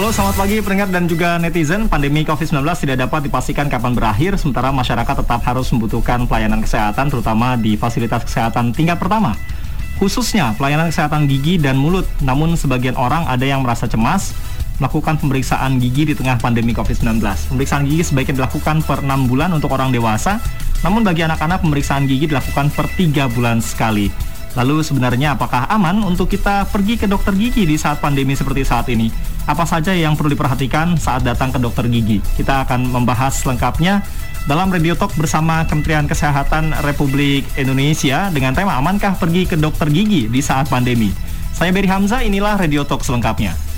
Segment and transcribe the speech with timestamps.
[0.00, 1.84] Halo, selamat pagi pendengar dan juga netizen.
[1.84, 7.52] Pandemi COVID-19 tidak dapat dipastikan kapan berakhir, sementara masyarakat tetap harus membutuhkan pelayanan kesehatan, terutama
[7.60, 9.36] di fasilitas kesehatan tingkat pertama.
[10.00, 12.08] Khususnya pelayanan kesehatan gigi dan mulut.
[12.24, 14.32] Namun sebagian orang ada yang merasa cemas
[14.80, 17.20] melakukan pemeriksaan gigi di tengah pandemi COVID-19.
[17.52, 20.40] Pemeriksaan gigi sebaiknya dilakukan per 6 bulan untuk orang dewasa,
[20.80, 24.08] namun bagi anak-anak pemeriksaan gigi dilakukan per 3 bulan sekali.
[24.58, 28.90] Lalu sebenarnya apakah aman untuk kita pergi ke dokter gigi di saat pandemi seperti saat
[28.90, 29.06] ini?
[29.46, 32.18] Apa saja yang perlu diperhatikan saat datang ke dokter gigi?
[32.34, 34.02] Kita akan membahas lengkapnya
[34.50, 40.26] dalam Radio Talk bersama Kementerian Kesehatan Republik Indonesia dengan tema Amankah pergi ke dokter gigi
[40.26, 41.14] di saat pandemi?
[41.54, 43.69] Saya Beri Hamzah, inilah Radio Talk selengkapnya.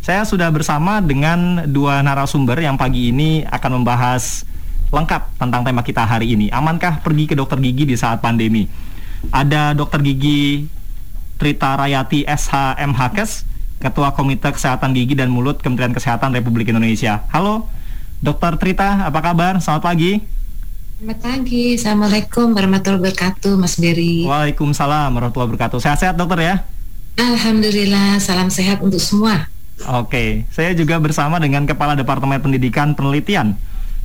[0.00, 4.48] Saya sudah bersama dengan dua narasumber yang pagi ini akan membahas
[4.88, 6.48] lengkap tentang tema kita hari ini.
[6.48, 8.64] Amankah pergi ke dokter gigi di saat pandemi?
[9.28, 10.64] Ada dokter gigi
[11.36, 13.44] Trita Rayati SH MHKes,
[13.76, 17.28] Ketua Komite Kesehatan Gigi dan Mulut Kementerian Kesehatan Republik Indonesia.
[17.28, 17.68] Halo,
[18.24, 19.60] Dokter Trita, apa kabar?
[19.60, 20.16] Selamat pagi.
[20.96, 24.24] Selamat pagi, Assalamualaikum warahmatullahi wabarakatuh, Mas Beri.
[24.24, 25.76] Waalaikumsalam warahmatullahi wabarakatuh.
[25.76, 26.54] Sehat-sehat dokter ya?
[27.20, 29.59] Alhamdulillah, salam sehat untuk semua.
[29.88, 33.56] Oke, saya juga bersama dengan Kepala Departemen Pendidikan Penelitian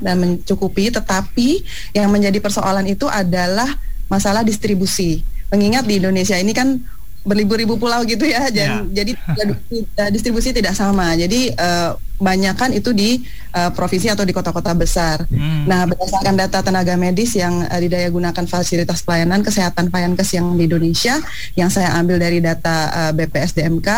[0.04, 1.64] dan mencukupi, tetapi
[1.96, 3.68] yang menjadi persoalan itu adalah
[4.12, 5.24] masalah distribusi.
[5.48, 6.80] Mengingat di Indonesia ini kan
[7.22, 9.04] berlibu-ribu pulau gitu ya, dan yeah.
[9.04, 9.12] jadi
[10.16, 11.16] distribusi tidak sama.
[11.16, 13.26] Jadi uh, banyakkan itu di
[13.58, 15.26] uh, provinsi atau di kota-kota besar.
[15.28, 15.66] Hmm.
[15.66, 20.70] Nah, berdasarkan data tenaga medis yang uh, didaya gunakan fasilitas pelayanan kesehatan Payankes yang di
[20.70, 21.18] Indonesia,
[21.58, 23.90] yang saya ambil dari data uh, BPSDMK,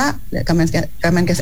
[0.47, 1.39] Kemenkes, Kemenkes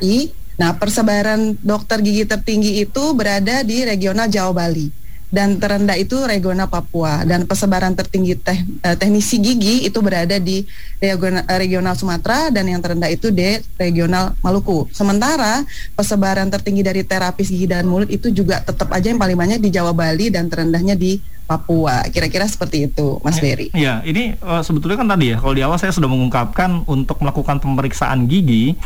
[0.00, 5.01] RI, Nah, persebaran dokter gigi tertinggi itu berada di regional Jawa Bali
[5.32, 10.68] dan terendah itu regional Papua dan persebaran tertinggi teh, eh, teknisi gigi itu berada di
[11.00, 14.92] regional, regional Sumatera dan yang terendah itu di regional Maluku.
[14.92, 15.64] Sementara
[15.96, 19.72] persebaran tertinggi dari terapis gigi dan mulut itu juga tetap aja yang paling banyak di
[19.72, 21.16] Jawa Bali dan terendahnya di
[21.48, 22.04] Papua.
[22.12, 23.72] Kira-kira seperti itu, Mas Ferry.
[23.72, 27.56] Ya, ini uh, sebetulnya kan tadi ya, kalau di awal saya sudah mengungkapkan untuk melakukan
[27.56, 28.76] pemeriksaan gigi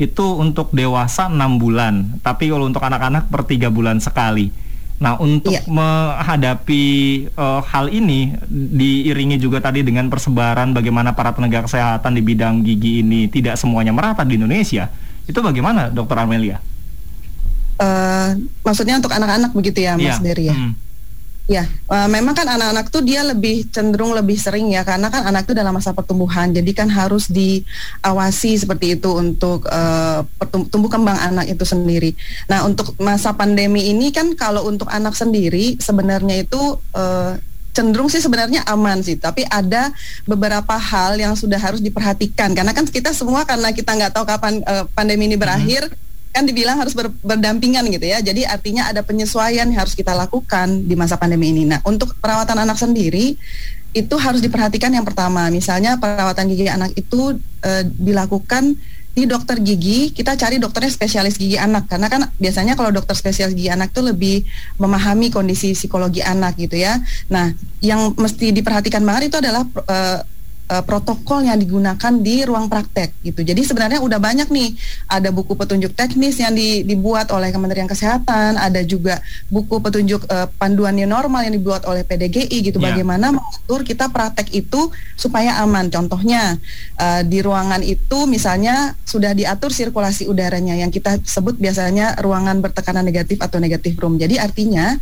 [0.00, 4.69] itu untuk dewasa enam bulan, tapi kalau untuk anak-anak per tiga bulan sekali.
[5.00, 5.64] Nah, untuk ya.
[5.64, 6.84] menghadapi
[7.32, 13.00] uh, hal ini diiringi juga tadi dengan persebaran bagaimana para tenaga kesehatan di bidang gigi
[13.00, 14.92] ini tidak semuanya merata di Indonesia.
[15.24, 16.60] Itu bagaimana, Dokter Amelia?
[17.80, 20.20] Uh, maksudnya untuk anak-anak begitu ya, Mas ya.
[20.20, 20.56] Dery ya?
[20.56, 20.76] Hmm.
[21.50, 25.50] Ya, uh, memang kan anak-anak tuh dia lebih cenderung lebih sering ya karena kan anak
[25.50, 30.22] itu dalam masa pertumbuhan, jadi kan harus diawasi seperti itu untuk uh,
[30.70, 32.14] tumbuh kembang anak itu sendiri.
[32.46, 37.34] Nah, untuk masa pandemi ini kan kalau untuk anak sendiri sebenarnya itu uh,
[37.74, 39.90] cenderung sih sebenarnya aman sih, tapi ada
[40.30, 44.62] beberapa hal yang sudah harus diperhatikan karena kan kita semua karena kita nggak tahu kapan
[44.70, 45.90] uh, pandemi ini berakhir.
[45.90, 48.22] Hmm kan dibilang harus ber, berdampingan gitu ya.
[48.22, 51.66] Jadi artinya ada penyesuaian yang harus kita lakukan di masa pandemi ini.
[51.66, 53.34] Nah, untuk perawatan anak sendiri
[53.90, 58.78] itu harus diperhatikan yang pertama, misalnya perawatan gigi anak itu e, dilakukan
[59.10, 63.58] di dokter gigi, kita cari dokternya spesialis gigi anak karena kan biasanya kalau dokter spesialis
[63.58, 64.36] gigi anak itu lebih
[64.78, 67.02] memahami kondisi psikologi anak gitu ya.
[67.26, 67.50] Nah,
[67.82, 69.98] yang mesti diperhatikan banget itu adalah e,
[70.70, 73.42] uh, protokol yang digunakan di ruang praktek gitu.
[73.42, 74.72] Jadi sebenarnya udah banyak nih
[75.10, 79.18] ada buku petunjuk teknis yang di, dibuat oleh Kementerian Kesehatan, ada juga
[79.50, 82.78] buku petunjuk uh, panduan new normal yang dibuat oleh PDGI gitu.
[82.78, 82.94] Yeah.
[82.94, 84.88] Bagaimana mengatur kita praktek itu
[85.18, 85.90] supaya aman.
[85.90, 86.56] Contohnya
[86.96, 93.02] uh, di ruangan itu misalnya sudah diatur sirkulasi udaranya yang kita sebut biasanya ruangan bertekanan
[93.02, 94.16] negatif atau negatif room.
[94.20, 94.94] Jadi artinya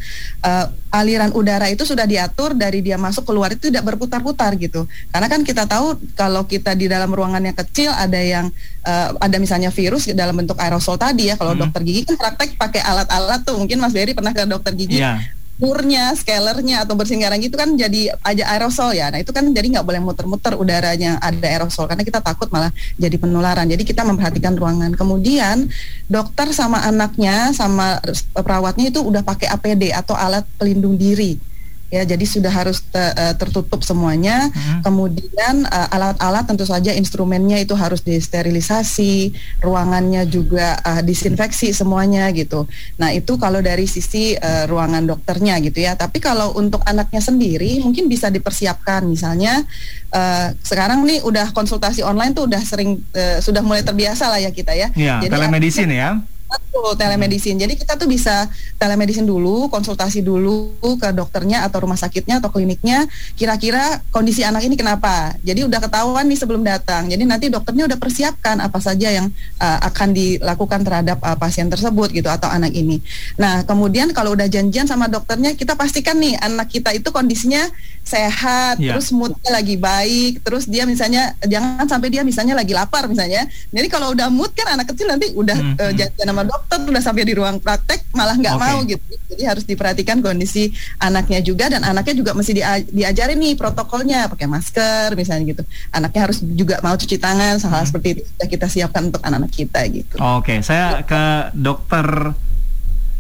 [0.43, 4.89] uh, aliran udara itu sudah diatur dari dia masuk keluar itu tidak berputar-putar gitu.
[5.13, 8.47] Karena kan kita kita tahu kalau kita di dalam ruangan yang kecil ada yang
[8.87, 11.35] uh, ada misalnya virus dalam bentuk aerosol tadi ya.
[11.35, 11.67] Kalau hmm.
[11.67, 13.59] dokter gigi kan praktek pakai alat-alat tuh.
[13.59, 15.03] Mungkin Mas Berry pernah ke dokter gigi.
[15.03, 15.19] Yeah
[15.59, 19.11] murnya, scalernya atau bersinggaran gitu kan jadi aja aerosol ya.
[19.11, 23.19] Nah itu kan jadi nggak boleh muter-muter udaranya ada aerosol karena kita takut malah jadi
[23.19, 23.67] penularan.
[23.67, 24.95] Jadi kita memperhatikan ruangan.
[24.95, 25.67] Kemudian
[26.07, 27.99] dokter sama anaknya sama
[28.39, 31.48] perawatnya itu udah pakai APD atau alat pelindung diri
[31.89, 34.51] ya jadi sudah harus te, uh, tertutup semuanya.
[34.53, 34.81] Hmm.
[34.85, 39.33] kemudian uh, alat-alat tentu saja instrumennya itu harus disterilisasi
[39.65, 42.69] ruangannya juga uh, disinfeksi semuanya gitu.
[43.01, 45.97] Nah itu kalau dari sisi uh, ruangan dokternya gitu ya.
[45.97, 49.05] Tapi kalau untuk anaknya sendiri mungkin bisa dipersiapkan.
[49.09, 49.65] Misalnya
[50.13, 54.51] uh, sekarang nih udah konsultasi online tuh udah sering uh, sudah mulai terbiasa lah ya
[54.53, 56.11] kita ya, ya jadi telemedicine ya
[56.49, 57.61] Betul, telemedicine.
[57.61, 58.49] Jadi kita tuh bisa
[58.81, 63.05] telemedicine dulu, konsultasi dulu ke dokternya atau rumah sakitnya atau kliniknya,
[63.37, 65.37] kira-kira kondisi anak ini kenapa.
[65.45, 67.13] Jadi udah ketahuan nih sebelum datang.
[67.13, 69.29] Jadi nanti dokternya udah persiapkan apa saja yang
[69.61, 73.05] uh, akan dilakukan terhadap uh, pasien tersebut gitu atau anak ini.
[73.37, 77.69] Nah, kemudian kalau udah janjian sama dokternya, kita pastikan nih anak kita itu kondisinya
[78.09, 78.97] sehat, yeah.
[78.97, 83.45] terus moodnya lagi baik, terus dia misalnya jangan sampai dia misalnya lagi lapar misalnya.
[83.69, 85.77] Jadi kalau udah mood kan anak kecil nanti udah hmm.
[85.77, 88.65] uh, janjian sama dokter udah sampai di ruang praktek malah nggak okay.
[88.67, 89.05] mau gitu.
[89.35, 94.47] Jadi harus diperhatikan kondisi anaknya juga dan anaknya juga mesti dia, diajarin nih protokolnya pakai
[94.51, 95.63] masker misalnya gitu.
[95.95, 97.89] Anaknya harus juga mau cuci tangan hal-hal hmm.
[97.89, 100.15] seperti itu sudah kita siapkan untuk anak-anak kita gitu.
[100.19, 102.35] Oke, okay, saya ke dokter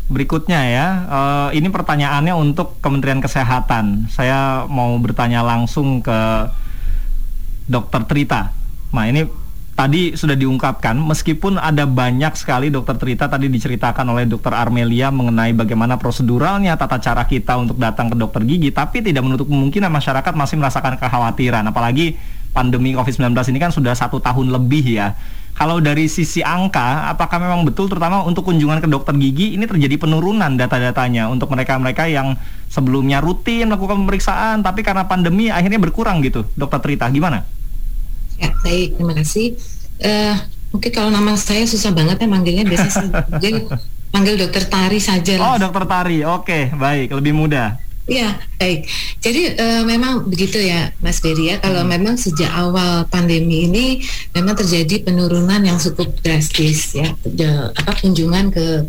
[0.08, 0.86] berikutnya ya.
[1.06, 4.08] Uh, ini pertanyaannya untuk Kementerian Kesehatan.
[4.08, 6.48] Saya mau bertanya langsung ke
[7.68, 8.50] Dokter Trita.
[8.96, 9.28] Nah ini
[9.78, 15.54] tadi sudah diungkapkan meskipun ada banyak sekali dokter Trita tadi diceritakan oleh dokter Armelia mengenai
[15.54, 20.34] bagaimana proseduralnya tata cara kita untuk datang ke dokter gigi tapi tidak menutup kemungkinan masyarakat
[20.34, 21.62] masih merasakan kekhawatiran.
[21.70, 22.18] Apalagi
[22.50, 25.14] pandemi COVID-19 ini kan sudah satu tahun lebih ya.
[25.54, 29.94] Kalau dari sisi angka apakah memang betul terutama untuk kunjungan ke dokter gigi ini terjadi
[29.94, 31.30] penurunan data-datanya?
[31.30, 32.34] Untuk mereka-mereka yang
[32.66, 37.57] sebelumnya rutin melakukan pemeriksaan tapi karena pandemi akhirnya berkurang gitu dokter Trita gimana?
[38.38, 39.58] Ya, baik, terima kasih.
[39.98, 40.34] Uh,
[40.70, 43.66] mungkin kalau nama saya susah banget ya manggilnya biasanya manggil,
[44.14, 45.46] manggil dokter Tari saja lah.
[45.52, 46.22] Oh, dokter Tari.
[46.22, 47.76] Oke, baik, lebih mudah.
[48.08, 48.88] Iya, baik.
[49.20, 51.60] Jadi uh, memang begitu ya, Mas Ferry ya.
[51.60, 51.92] Kalau hmm.
[51.92, 54.00] memang sejak awal pandemi ini
[54.32, 57.12] memang terjadi penurunan yang cukup drastis ya,
[57.76, 58.88] apa kunjungan ke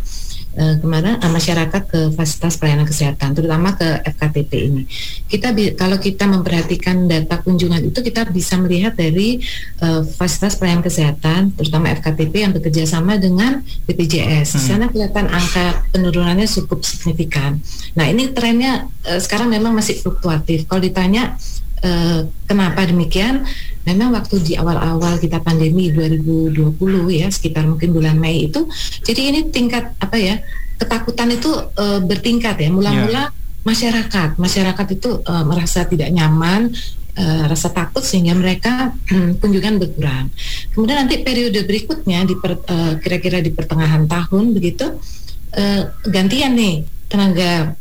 [0.55, 4.83] uh, ke mana uh, masyarakat ke fasilitas pelayanan kesehatan, terutama ke FKTP ini.
[5.29, 9.43] Kita kalau kita memperhatikan data kunjungan itu kita bisa melihat dari
[9.83, 14.57] uh, fasilitas pelayanan kesehatan, terutama FKTP yang bekerja sama dengan BPJS.
[14.57, 14.69] Di hmm.
[14.69, 17.61] sana kelihatan angka penurunannya cukup signifikan.
[17.93, 20.65] Nah ini trennya uh, sekarang memang masih fluktuatif.
[20.65, 21.37] Kalau ditanya
[21.79, 23.47] Uh, kenapa demikian?
[23.87, 26.75] Memang waktu di awal-awal kita pandemi 2020
[27.09, 28.67] ya sekitar mungkin bulan Mei itu,
[29.01, 30.37] jadi ini tingkat apa ya
[30.79, 32.69] ketakutan itu uh, bertingkat ya.
[32.71, 33.63] Mula-mula yeah.
[33.63, 36.71] masyarakat, masyarakat itu uh, merasa tidak nyaman,
[37.19, 40.31] uh, rasa takut sehingga mereka hmm, kunjungan berkurang.
[40.71, 44.85] Kemudian nanti periode berikutnya di per, uh, kira-kira di pertengahan tahun begitu
[45.55, 47.75] uh, gantian nih tenaga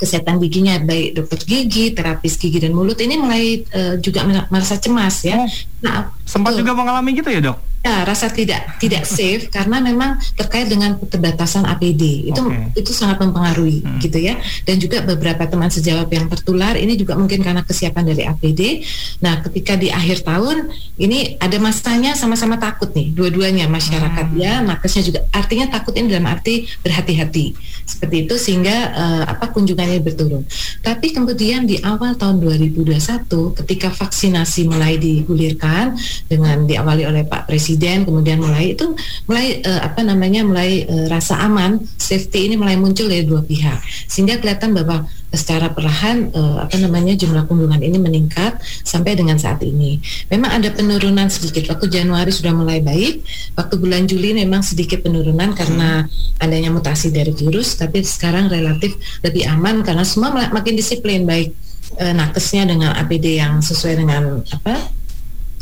[0.00, 5.20] kesehatan giginya baik dokter gigi, terapis gigi dan mulut ini mulai uh, juga merasa cemas
[5.20, 5.44] ya.
[5.44, 5.48] Oh,
[5.84, 6.64] nah, sempat betul.
[6.64, 7.69] juga mengalami gitu ya, Dok?
[7.80, 12.28] Ya, rasa tidak tidak safe karena memang terkait dengan keterbatasan APD.
[12.28, 12.76] Itu okay.
[12.76, 14.00] itu sangat mempengaruhi hmm.
[14.04, 14.36] gitu ya.
[14.68, 18.84] Dan juga beberapa teman sejawat yang tertular ini juga mungkin karena kesiapan dari APD.
[19.24, 20.68] Nah, ketika di akhir tahun
[21.00, 24.36] ini ada masanya sama-sama takut nih, dua-duanya masyarakat hmm.
[24.36, 25.20] ya, nakesnya juga.
[25.32, 27.56] Artinya takut ini dalam arti berhati-hati.
[27.88, 30.44] Seperti itu sehingga uh, apa kunjungannya berturun.
[30.84, 33.24] Tapi kemudian di awal tahun 2021
[33.64, 35.96] ketika vaksinasi mulai digulirkan
[36.28, 38.98] dengan diawali oleh Pak Presiden presiden kemudian mulai itu
[39.30, 43.78] mulai uh, apa namanya mulai uh, rasa aman safety ini mulai muncul dari dua pihak
[44.10, 49.62] sehingga kelihatan bahwa secara perlahan uh, apa namanya jumlah kunjungan ini meningkat sampai dengan saat
[49.62, 50.02] ini.
[50.26, 51.70] Memang ada penurunan sedikit.
[51.70, 53.22] Waktu Januari sudah mulai baik,
[53.54, 56.02] waktu bulan Juli memang sedikit penurunan karena
[56.42, 61.54] adanya mutasi dari virus, tapi sekarang relatif lebih aman karena semua makin disiplin baik
[61.94, 64.98] nakesnya dengan APD yang sesuai dengan apa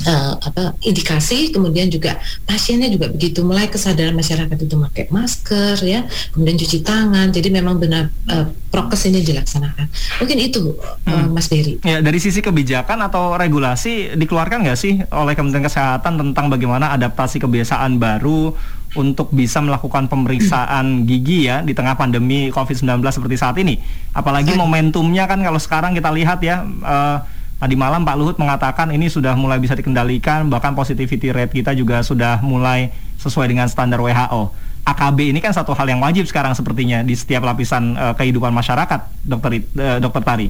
[0.06, 6.06] uh, apa indikasi kemudian juga pasiennya juga begitu mulai kesadaran masyarakat itu pakai masker ya
[6.30, 9.88] kemudian cuci tangan jadi memang benar uh, prokes ini dilaksanakan.
[10.20, 11.32] Mungkin itu uh, hmm.
[11.32, 16.52] Mas Beri ya dari sisi kebijakan atau regulasi dikeluarkan nggak sih oleh Kementerian Kesehatan tentang
[16.52, 18.52] bagaimana adaptasi kebiasaan baru
[18.96, 23.76] untuk bisa melakukan pemeriksaan gigi ya di tengah pandemi COVID-19 seperti saat ini?
[24.16, 27.20] Apalagi momentumnya kan kalau sekarang kita lihat ya uh,
[27.58, 32.06] Tadi malam Pak Luhut mengatakan ini sudah mulai bisa dikendalikan, bahkan positivity rate kita juga
[32.06, 34.54] sudah mulai sesuai dengan standar WHO.
[34.86, 39.10] AKB ini kan satu hal yang wajib sekarang sepertinya di setiap lapisan uh, kehidupan masyarakat,
[39.26, 40.48] dokter uh, dokter Tari.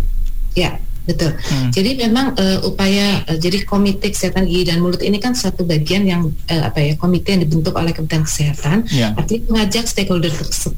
[0.53, 0.77] Ya,
[1.09, 1.33] betul.
[1.33, 1.73] Hmm.
[1.73, 6.05] Jadi memang uh, upaya uh, jadi komite kesehatan gigi dan mulut ini kan satu bagian
[6.05, 9.17] yang uh, apa ya komite yang dibentuk oleh Kementerian Kesehatan, yeah.
[9.17, 10.31] artinya mengajak stakeholder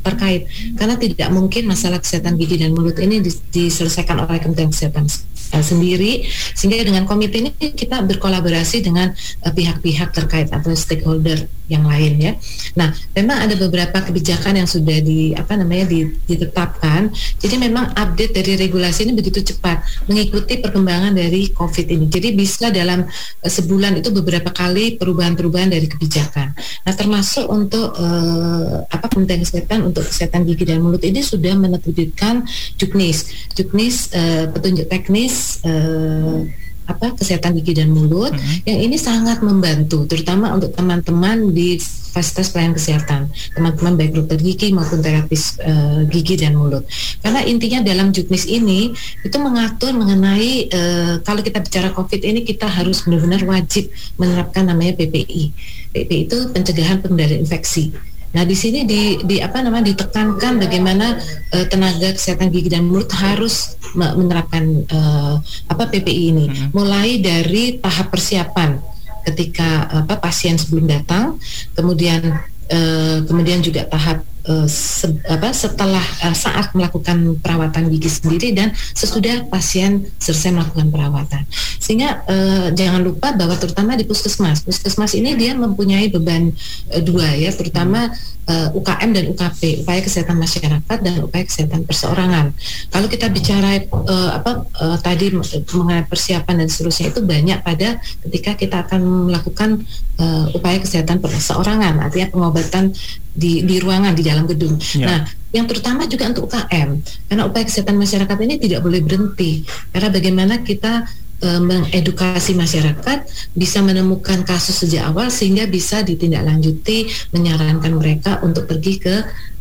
[0.06, 0.46] terkait
[0.78, 3.18] karena tidak mungkin masalah kesehatan gigi dan mulut ini
[3.50, 5.10] diselesaikan oleh Kementerian Kesehatan
[5.54, 11.46] uh, sendiri sehingga dengan komite ini kita berkolaborasi dengan eh, pihak-pihak uh, terkait atau stakeholder
[11.70, 12.32] yang lain ya.
[12.74, 15.86] Nah, memang ada beberapa kebijakan yang sudah di apa namanya
[16.26, 17.14] ditetapkan.
[17.38, 22.10] Jadi memang update dari regulasi ini begitu cepat mengikuti perkembangan dari COVID ini.
[22.10, 26.58] Jadi bisa dalam uh, sebulan itu beberapa kali perubahan-perubahan dari kebijakan.
[26.58, 32.42] Nah, termasuk untuk uh, apa Kementerian Kesehatan untuk kesehatan gigi dan mulut ini sudah menerbitkan
[32.74, 33.30] Juknis.
[33.54, 36.44] Juknis uh, petunjuk teknis uh,
[36.90, 38.66] apa kesehatan gigi dan mulut hmm.
[38.66, 41.78] yang ini sangat membantu terutama untuk teman-teman di
[42.10, 43.20] fasilitas pelayanan kesehatan
[43.54, 46.82] teman-teman baik dokter gigi maupun terapis uh, gigi dan mulut.
[47.22, 48.90] Karena intinya dalam juknis ini
[49.22, 53.86] itu mengatur mengenai uh, kalau kita bicara covid ini kita harus benar-benar wajib
[54.18, 55.54] menerapkan namanya PPI
[55.94, 57.94] PPI itu pencegahan pengendalian infeksi
[58.30, 61.18] Nah, di sini di, di apa namanya ditekankan bagaimana
[61.50, 65.34] uh, tenaga kesehatan gigi dan mulut harus menerapkan uh,
[65.66, 66.68] apa PPI ini, mm -hmm.
[66.70, 68.78] mulai dari tahap persiapan
[69.26, 71.42] ketika apa pasien sebelum datang,
[71.74, 72.22] kemudian
[72.70, 78.72] uh, kemudian juga tahap uh, se apa, setelah uh, saat melakukan perawatan gigi sendiri dan
[78.94, 81.42] sesudah pasien selesai melakukan perawatan.
[81.82, 86.54] Sehingga uh, jangan lupa bahwa terutama di puskesmas, puskesmas ini dia mempunyai beban
[86.92, 88.12] uh, dua ya, terutama
[88.50, 92.54] uh, UKM dan UKP, upaya kesehatan masyarakat dan upaya kesehatan perseorangan.
[92.90, 95.30] Kalau kita bicara uh, apa uh, tadi
[95.74, 99.86] mengenai persiapan dan seterusnya itu banyak pada ketika kita akan melakukan
[100.18, 102.94] uh, upaya kesehatan perseorangan, artinya pengobatan
[103.30, 104.76] di di ruangan di dalam gedung.
[104.94, 105.06] Ya.
[105.06, 105.20] Nah,
[105.50, 106.90] yang terutama juga untuk UKM
[107.26, 111.10] karena upaya kesehatan masyarakat ini tidak boleh berhenti karena bagaimana kita
[111.42, 113.18] e, mengedukasi masyarakat
[113.58, 119.14] bisa menemukan kasus sejak awal sehingga bisa ditindaklanjuti menyarankan mereka untuk pergi ke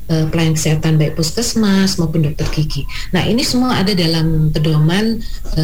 [0.05, 2.85] e, pelayan kesehatan baik puskesmas maupun dokter gigi.
[3.09, 5.17] Nah ini semua ada dalam pedoman
[5.57, 5.61] e,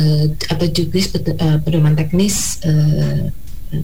[0.50, 1.21] atau juga
[1.62, 2.71] pedoman teknis e,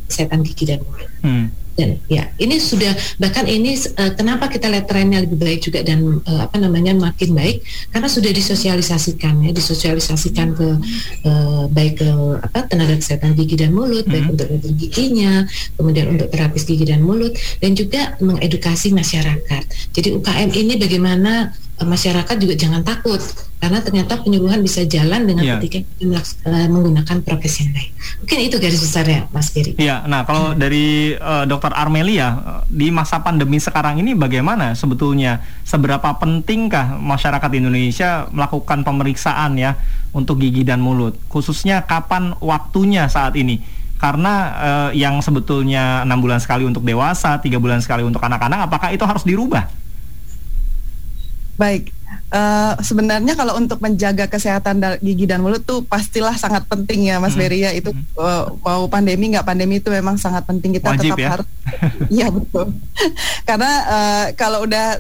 [0.09, 1.09] kesehatan gigi dan mulut.
[1.21, 5.81] Hmm dan ya ini sudah bahkan ini uh, kenapa kita lihat trennya lebih baik juga
[5.81, 7.65] dan uh, apa namanya makin baik?
[7.89, 10.67] Karena sudah disosialisasikan ya disosialisasikan ke
[11.25, 12.09] uh, baik ke
[12.45, 14.13] apa tenaga kesehatan gigi dan mulut hmm.
[14.13, 15.47] baik untuk dokter giginya
[15.79, 19.63] kemudian untuk terapis gigi dan mulut dan juga mengedukasi masyarakat.
[19.95, 23.21] Jadi UKM ini bagaimana masyarakat juga jangan takut
[23.61, 25.61] karena ternyata penyuluhan bisa jalan dengan yeah.
[25.61, 25.85] ketika
[26.50, 27.93] uh, menggunakan prokes yang baik.
[28.25, 29.77] Mungkin itu garis besar ya, Mas Giri.
[29.77, 30.57] Iya, nah kalau hmm.
[30.57, 38.25] dari uh, Dokter Armelia di masa pandemi sekarang ini bagaimana sebetulnya seberapa pentingkah masyarakat Indonesia
[38.33, 39.77] melakukan pemeriksaan ya
[40.11, 43.61] untuk gigi dan mulut, khususnya kapan waktunya saat ini?
[44.01, 48.89] Karena uh, yang sebetulnya enam bulan sekali untuk dewasa, tiga bulan sekali untuk anak-anak, apakah
[48.89, 49.80] itu harus dirubah?
[51.60, 51.91] Baik,
[52.31, 57.36] uh, sebenarnya kalau untuk menjaga kesehatan gigi dan mulut tuh pastilah sangat penting ya Mas
[57.36, 57.41] hmm.
[57.41, 60.79] Beria itu uh, mau pandemi nggak pandemi itu memang sangat penting.
[60.79, 61.29] Kita Wajib tetap ya?
[61.38, 61.48] harus
[62.22, 62.67] Iya betul.
[63.48, 65.00] Karena uh, kalau udah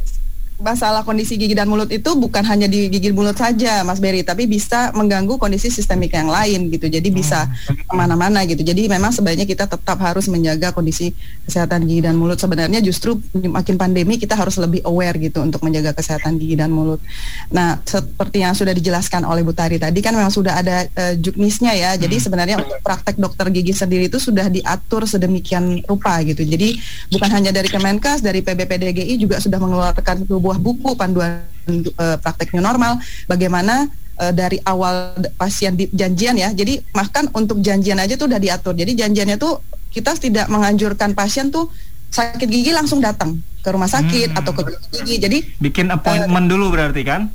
[0.61, 4.45] masalah kondisi gigi dan mulut itu bukan hanya di gigi mulut saja, Mas Berry, tapi
[4.45, 6.87] bisa mengganggu kondisi sistemik yang lain gitu.
[6.87, 7.89] Jadi bisa hmm.
[7.89, 8.61] ke mana-mana gitu.
[8.61, 11.11] Jadi memang sebaiknya kita tetap harus menjaga kondisi
[11.49, 12.37] kesehatan gigi dan mulut.
[12.37, 17.01] Sebenarnya justru makin pandemi kita harus lebih aware gitu untuk menjaga kesehatan gigi dan mulut.
[17.49, 21.73] Nah, seperti yang sudah dijelaskan oleh Bu Tari tadi kan memang sudah ada uh, juknisnya
[21.73, 21.91] ya.
[21.97, 22.23] Jadi hmm.
[22.23, 26.45] sebenarnya untuk praktek dokter gigi sendiri itu sudah diatur sedemikian rupa gitu.
[26.45, 26.77] Jadi
[27.09, 31.47] bukan hanya dari Kemenkes, dari PBPDGI juga sudah mengeluarkan sebuah sebuah buku panduan
[31.95, 32.99] uh, praktek new normal
[33.31, 33.87] bagaimana
[34.19, 36.51] uh, dari awal pasien di janjian ya.
[36.51, 38.75] Jadi bahkan untuk janjian aja tuh udah diatur.
[38.75, 39.63] Jadi janjiannya tuh
[39.95, 41.71] kita tidak menganjurkan pasien tuh
[42.11, 44.39] sakit gigi langsung datang ke rumah sakit hmm.
[44.43, 44.61] atau ke
[44.99, 45.15] gigi.
[45.23, 47.31] Jadi bikin appointment uh, dulu berarti kan?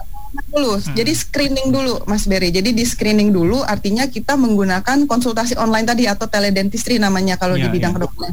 [0.52, 0.76] dulu.
[0.76, 0.92] Hmm.
[0.92, 2.52] Jadi screening dulu, Mas Berry.
[2.52, 7.72] Jadi di screening dulu, artinya kita menggunakan konsultasi online tadi atau teledentistry namanya kalau yeah,
[7.72, 8.04] di bidang yeah.
[8.04, 8.32] kedokteran.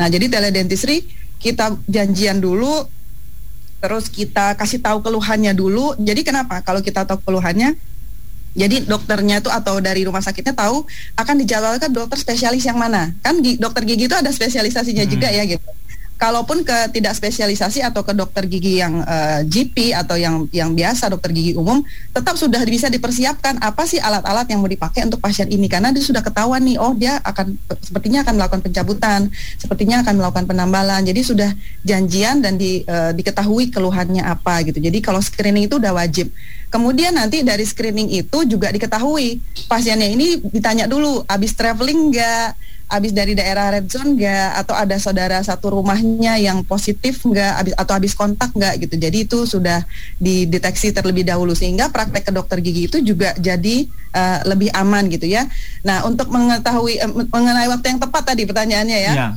[0.00, 1.04] Nah, jadi teledentistry
[1.36, 2.88] kita janjian dulu,
[3.78, 5.94] terus kita kasih tahu keluhannya dulu.
[5.98, 6.60] Jadi kenapa?
[6.62, 7.78] Kalau kita tahu keluhannya,
[8.58, 10.82] jadi dokternya itu atau dari rumah sakitnya tahu
[11.14, 13.14] akan dijadwalkan dokter spesialis yang mana.
[13.22, 15.12] Kan dokter gigi itu ada spesialisasinya hmm.
[15.12, 15.68] juga ya gitu
[16.18, 20.74] kalaupun ke tidak spesialisasi atau ke dokter gigi yang uh, eh, GP atau yang yang
[20.74, 25.22] biasa dokter gigi umum tetap sudah bisa dipersiapkan apa sih alat-alat yang mau dipakai untuk
[25.22, 25.70] pasien ini.
[25.70, 29.20] Karena dia sudah ketahuan nih oh dia akan sepertinya akan melakukan pencabutan
[29.56, 31.06] sepertinya akan melakukan penambalan.
[31.06, 31.50] Jadi sudah
[31.86, 34.82] janjian dan di, uh, diketahui keluhannya apa gitu.
[34.82, 36.34] Jadi kalau screening itu udah wajib
[36.68, 42.56] kemudian nanti dari screening itu juga diketahui pasiennya ini ditanya dulu habis traveling enggak
[42.88, 44.64] habis dari daerah red zone nggak?
[44.64, 47.52] Atau ada saudara satu rumahnya yang positif nggak?
[47.60, 48.88] Habis atau habis kontak nggak?
[48.88, 48.94] Gitu.
[48.96, 49.84] Jadi itu sudah
[50.16, 53.84] dideteksi terlebih dahulu sehingga praktek ke dokter gigi itu juga jadi
[54.16, 55.44] uh, lebih aman gitu ya.
[55.84, 59.28] Nah untuk mengetahui uh, mengenai waktu yang tepat tadi pertanyaannya ya, ya.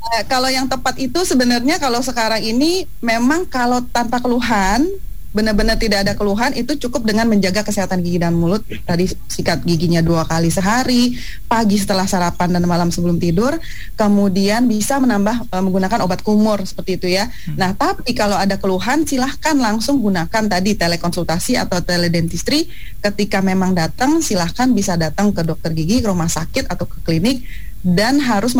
[0.00, 4.88] Uh, kalau yang tepat itu sebenarnya kalau sekarang ini memang kalau tanpa keluhan
[5.34, 8.62] benar-benar tidak ada keluhan itu cukup dengan menjaga kesehatan gigi dan mulut.
[8.64, 11.18] Tadi sikat giginya dua kali sehari
[11.50, 13.58] pagi setelah sarapan dan malam sebelum tidur
[13.98, 17.26] kemudian bisa menambah e, menggunakan obat kumur seperti itu ya.
[17.26, 17.58] Hmm.
[17.58, 22.70] nah tapi kalau ada keluhan silahkan langsung gunakan tadi telekonsultasi atau teledentistry.
[23.02, 27.42] Ketika memang datang silahkan bisa datang ke dokter gigi ke rumah sakit atau ke klinik
[27.84, 28.56] dan harus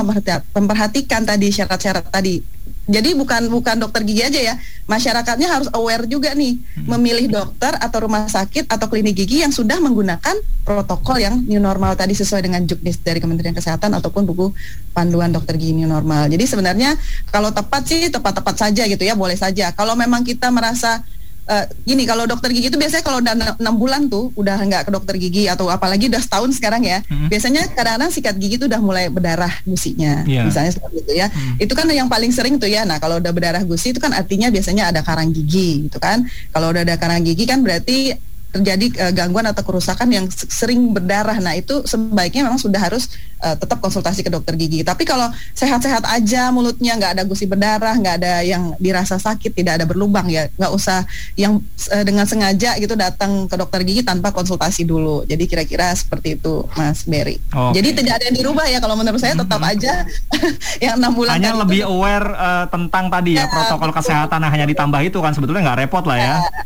[0.53, 2.45] memperhatikan tadi syarat-syarat tadi
[2.85, 6.85] jadi bukan bukan dokter gigi aja ya, masyarakatnya harus aware juga nih hmm.
[6.85, 10.37] memilih dokter atau rumah sakit atau klinik gigi yang sudah menggunakan
[10.69, 14.53] protokol yang new normal tadi sesuai dengan juknis dari Kementerian Kesehatan ataupun buku
[14.93, 16.29] panduan dokter gigi new normal.
[16.29, 16.93] Jadi sebenarnya
[17.33, 19.73] kalau tepat sih tepat-tepat saja gitu ya, boleh saja.
[19.73, 21.01] Kalau memang kita merasa
[21.49, 24.91] uh, gini kalau dokter gigi itu biasanya kalau udah enam bulan tuh udah nggak ke
[24.93, 27.29] dokter gigi atau apalagi udah setahun sekarang ya hmm.
[27.29, 30.45] biasanya kadang-kadang sikat gigi itu udah mulai berdarah gusinya yeah.
[30.45, 31.61] misalnya seperti itu ya hmm.
[31.61, 34.49] itu kan yang paling sering tuh ya nah kalau udah berdarah gusi itu kan artinya
[34.49, 38.17] biasanya ada karang gigi gitu kan kalau udah ada karang gigi kan berarti
[38.55, 41.43] terjadi uh, gangguan atau kerusakan yang sering berdarah.
[41.43, 43.11] Nah, itu sebaiknya memang sudah harus
[43.43, 44.87] uh, tetap konsultasi ke dokter gigi.
[44.87, 45.27] Tapi kalau
[45.59, 50.31] sehat-sehat aja mulutnya nggak ada gusi berdarah, nggak ada yang dirasa sakit, tidak ada berlubang
[50.31, 51.03] ya, nggak usah
[51.35, 51.59] yang
[51.91, 55.27] uh, dengan sengaja gitu datang ke dokter gigi tanpa konsultasi dulu.
[55.27, 57.43] Jadi kira-kira seperti itu, Mas Berry.
[57.51, 57.83] Okay.
[57.83, 59.75] Jadi tidak ada yang dirubah ya kalau menurut saya tetap mm-hmm.
[59.75, 59.93] aja
[60.87, 61.43] yang enam bulan.
[61.43, 61.91] Hanya lebih itu.
[61.91, 63.99] aware uh, tentang tadi ya, ya protokol betul.
[63.99, 66.37] kesehatan hanya ditambah itu kan sebetulnya nggak repot lah ya.
[66.39, 66.63] ya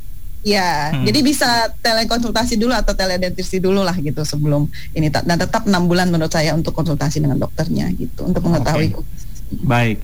[0.49, 1.05] Ya, hmm.
[1.05, 1.49] jadi bisa
[1.85, 4.65] telekonsultasi dulu atau teledentistry dulu lah gitu sebelum
[4.97, 8.97] ini dan tetap enam bulan menurut saya untuk konsultasi dengan dokternya gitu untuk mengetahui.
[8.97, 9.05] Okay.
[9.61, 9.99] Baik.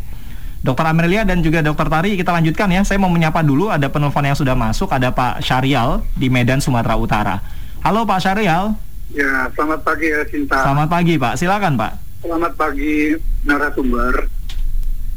[0.65, 2.85] Dokter Amelia dan juga Dokter Tari kita lanjutkan ya.
[2.85, 6.97] Saya mau menyapa dulu ada penelpon yang sudah masuk ada Pak Syarial di Medan Sumatera
[6.97, 7.37] Utara.
[7.81, 8.77] Halo Pak Syarial.
[9.13, 10.61] Ya, selamat pagi ya Cinta.
[10.61, 11.35] Selamat pagi Pak.
[11.41, 11.93] Silakan Pak.
[12.21, 14.29] Selamat pagi narasumber.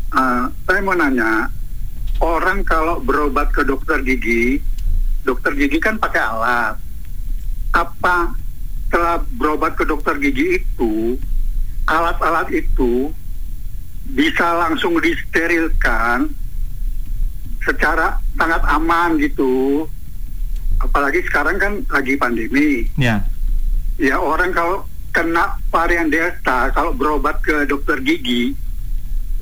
[0.07, 1.51] Uh, saya mau nanya,
[2.23, 4.59] orang kalau berobat ke dokter gigi
[5.27, 6.79] dokter gigi kan pakai alat.
[7.75, 8.31] Apa
[8.87, 11.19] setelah berobat ke dokter gigi itu,
[11.83, 13.11] alat-alat itu
[14.15, 16.31] bisa langsung disterilkan
[17.67, 19.83] secara sangat aman gitu.
[20.79, 22.87] Apalagi sekarang kan lagi pandemi.
[22.95, 23.19] Ya.
[23.99, 28.55] Ya orang kalau kena varian delta, kalau berobat ke dokter gigi,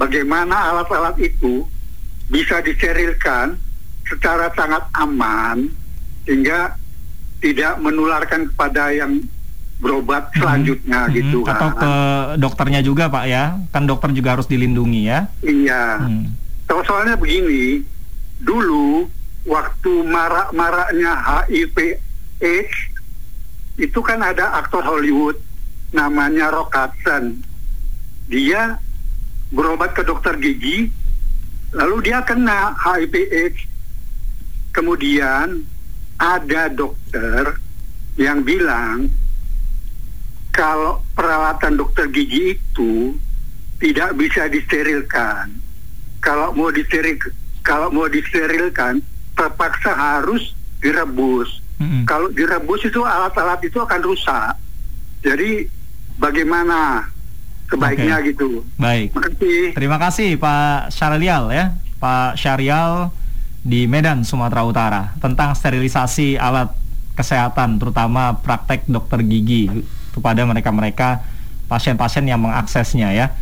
[0.02, 1.68] bagaimana alat-alat itu
[2.32, 3.60] bisa disterilkan
[4.06, 5.70] secara sangat aman
[6.26, 6.78] sehingga
[7.42, 9.22] tidak menularkan kepada yang
[9.78, 10.40] berobat hmm.
[10.40, 11.14] selanjutnya hmm.
[11.14, 11.58] gitu kan.
[11.60, 11.94] Atau ke
[12.40, 15.28] dokternya juga Pak ya, kan dokter juga harus dilindungi ya.
[15.44, 15.84] Iya.
[16.02, 16.26] Hmm.
[16.66, 17.86] So, soalnya begini,
[18.42, 19.06] dulu
[19.46, 21.12] waktu marak-maraknya
[21.46, 22.02] HIV
[22.42, 22.78] AIDS
[23.78, 25.38] itu kan ada aktor Hollywood
[25.94, 27.44] namanya Rock Hudson.
[28.26, 28.82] Dia
[29.54, 30.90] berobat ke dokter gigi,
[31.76, 33.62] lalu dia kena HIV AIDS
[34.76, 35.64] kemudian
[36.20, 37.56] ada dokter
[38.20, 39.08] yang bilang
[40.52, 43.16] kalau peralatan dokter gigi itu
[43.80, 45.52] tidak bisa disterilkan.
[46.20, 47.20] Kalau mau disteril
[47.64, 49.00] kalau mau disterilkan
[49.36, 51.60] terpaksa harus direbus.
[51.80, 52.04] Mm-hmm.
[52.08, 54.56] Kalau direbus itu alat-alat itu akan rusak.
[55.24, 55.68] Jadi
[56.16, 57.12] bagaimana
[57.68, 58.32] sebaiknya okay.
[58.32, 58.64] gitu.
[58.80, 59.12] Baik.
[59.76, 61.76] Terima kasih Pak Syarial ya.
[62.00, 63.12] Pak Syarial
[63.66, 66.70] di Medan, Sumatera Utara tentang sterilisasi alat
[67.18, 69.66] kesehatan terutama praktek dokter gigi
[70.14, 71.26] kepada mereka-mereka
[71.66, 73.34] pasien-pasien yang mengaksesnya ya.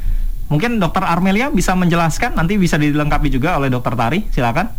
[0.47, 4.71] Mungkin dokter Armelia bisa menjelaskan nanti bisa dilengkapi juga oleh dokter Tari, silakan.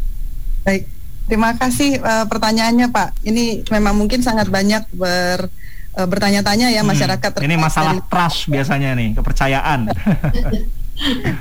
[0.64, 0.88] Baik.
[1.24, 3.24] Terima kasih uh, pertanyaannya Pak.
[3.24, 5.48] Ini memang mungkin sangat banyak ber
[5.96, 7.30] uh, bertanya-tanya ya hmm, masyarakat.
[7.40, 8.09] Ini masalah dari...
[8.09, 9.88] trust biasanya nih, kepercayaan.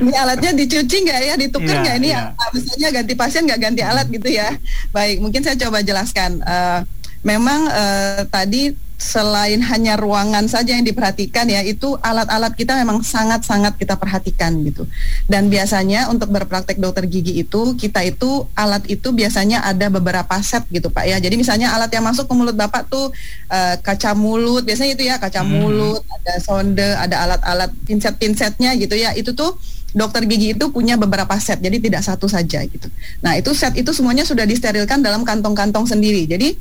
[0.01, 1.95] ini alatnya dicuci nggak ya, ditukar iya, nggak?
[2.01, 2.49] Ini yeah.
[2.51, 4.49] misalnya ganti pasien nggak ganti alat gitu ya.
[4.89, 6.41] Baik, mungkin saya coba jelaskan.
[6.41, 6.81] Uh,
[7.23, 13.75] memang uh, tadi selain hanya ruangan saja yang diperhatikan ya itu alat-alat kita memang sangat-sangat
[13.75, 14.87] kita perhatikan gitu
[15.27, 20.63] dan biasanya untuk berpraktek dokter gigi itu kita itu alat itu biasanya ada beberapa set
[20.71, 23.11] gitu pak ya jadi misalnya alat yang masuk ke mulut bapak tuh
[23.51, 25.51] uh, kaca mulut biasanya itu ya kaca hmm.
[25.51, 29.59] mulut ada sonde ada alat-alat pinset-pinsetnya gitu ya itu tuh
[29.93, 32.89] dokter gigi itu punya beberapa set, jadi tidak satu saja gitu.
[33.21, 36.25] Nah itu set itu semuanya sudah disterilkan dalam kantong-kantong sendiri.
[36.25, 36.57] Jadi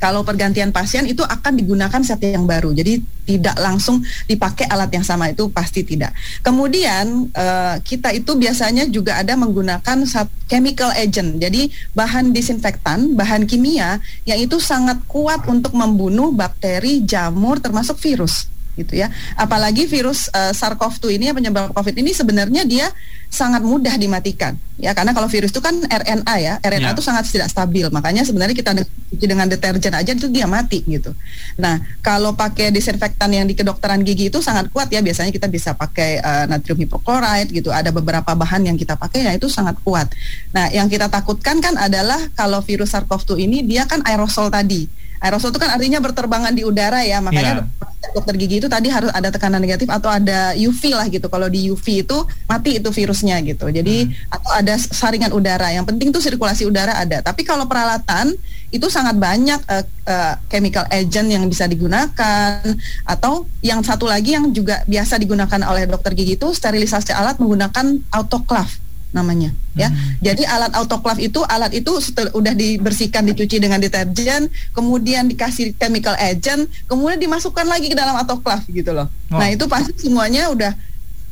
[0.00, 2.72] kalau pergantian pasien itu akan digunakan set yang baru.
[2.72, 6.16] Jadi tidak langsung dipakai alat yang sama itu pasti tidak.
[6.40, 10.02] Kemudian uh, kita itu biasanya juga ada menggunakan
[10.48, 11.36] chemical agent.
[11.36, 18.50] Jadi bahan disinfektan, bahan kimia yang itu sangat kuat untuk membunuh bakteri, jamur termasuk virus
[18.80, 19.12] gitu ya.
[19.36, 22.88] Apalagi virus uh, SARS-CoV-2 ini yang penyebab COVID ini sebenarnya dia
[23.30, 24.96] sangat mudah dimatikan ya.
[24.96, 26.94] Karena kalau virus itu kan RNA ya RNA ya.
[26.96, 27.86] itu sangat tidak stabil.
[27.92, 31.14] Makanya sebenarnya kita cuci dengan deterjen aja itu dia mati gitu.
[31.60, 35.04] Nah kalau pakai disinfektan yang di kedokteran gigi itu sangat kuat ya.
[35.04, 37.70] Biasanya kita bisa pakai uh, natrium hipochlorite gitu.
[37.70, 40.10] Ada beberapa bahan yang kita pakai ya itu sangat kuat.
[40.56, 45.52] Nah yang kita takutkan kan adalah kalau virus SARS-CoV-2 ini dia kan aerosol tadi aerosol
[45.52, 48.12] itu kan artinya berterbangan di udara ya makanya yeah.
[48.16, 51.28] dokter gigi itu tadi harus ada tekanan negatif atau ada UV lah gitu.
[51.28, 53.68] Kalau di UV itu mati itu virusnya gitu.
[53.68, 54.34] Jadi hmm.
[54.34, 55.68] atau ada saringan udara.
[55.70, 57.20] Yang penting tuh sirkulasi udara ada.
[57.20, 58.32] Tapi kalau peralatan
[58.72, 62.64] itu sangat banyak uh, uh, chemical agent yang bisa digunakan
[63.04, 68.00] atau yang satu lagi yang juga biasa digunakan oleh dokter gigi itu sterilisasi alat menggunakan
[68.08, 69.90] autoclave namanya ya.
[69.90, 70.22] Hmm.
[70.22, 76.14] Jadi alat autoclave itu alat itu setelah udah dibersihkan dicuci dengan deterjen, kemudian dikasih chemical
[76.18, 79.10] agent, kemudian dimasukkan lagi ke dalam autoclave gitu loh.
[79.34, 79.38] Oh.
[79.38, 80.72] Nah, itu pasti semuanya udah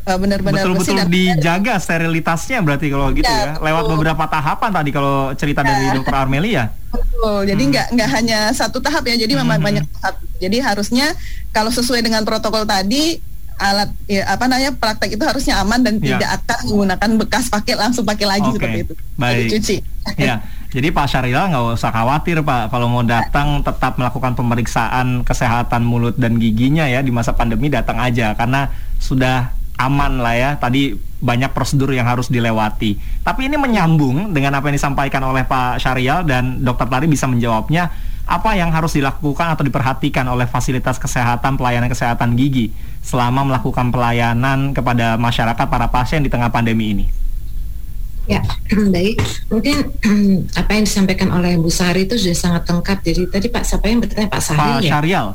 [0.09, 3.63] uh, benar-benar betul-betul dijaga sterilitasnya berarti kalau gitu ya, ya.
[3.63, 5.69] lewat beberapa tahapan tadi kalau cerita ya.
[5.69, 6.65] dari dokter Armelia.
[6.89, 7.41] Betul.
[7.47, 7.71] Jadi hmm.
[7.71, 7.95] nggak hmm.
[7.95, 9.15] nggak hanya satu tahap ya.
[9.21, 9.41] Jadi hmm.
[9.45, 10.15] memang banyak tahap.
[10.41, 11.07] Jadi harusnya
[11.53, 13.21] kalau sesuai dengan protokol tadi
[13.59, 16.17] alat ya, apa namanya praktek itu harusnya aman dan ya.
[16.17, 18.55] tidak akan menggunakan bekas pakai langsung pakai lagi okay.
[18.57, 18.95] seperti itu.
[19.19, 19.47] Baik.
[19.53, 19.77] Cuci.
[20.17, 20.41] Ya.
[20.69, 26.21] Jadi Pak Syarila nggak usah khawatir Pak kalau mau datang tetap melakukan pemeriksaan kesehatan mulut
[26.21, 28.69] dan giginya ya di masa pandemi datang aja karena
[29.01, 30.51] sudah aman lah ya.
[30.61, 32.95] Tadi banyak prosedur yang harus dilewati.
[33.27, 37.91] Tapi ini menyambung dengan apa yang disampaikan oleh Pak Syarial dan Dokter Tari bisa menjawabnya
[38.29, 42.69] apa yang harus dilakukan atau diperhatikan oleh fasilitas kesehatan pelayanan kesehatan gigi
[43.09, 47.07] selama melakukan pelayanan kepada masyarakat para pasien di tengah pandemi ini?
[48.29, 48.45] Ya,
[48.95, 49.17] baik.
[49.49, 49.77] Mungkin
[50.61, 53.01] apa yang disampaikan oleh Bu Sari itu sudah sangat lengkap.
[53.01, 54.91] Jadi tadi Pak siapa yang bertanya Pak Sari Pak ya?
[54.93, 55.27] Syarial.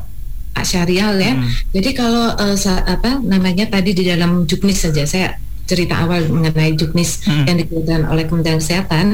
[0.54, 1.34] Pak Syarial ya.
[1.34, 1.50] Hmm.
[1.74, 2.56] Jadi kalau uh,
[2.86, 5.34] apa namanya tadi di dalam juknis saja saya
[5.64, 7.44] cerita awal mengenai juknis hmm.
[7.48, 9.06] yang dikeluarkan oleh Kementerian Kesehatan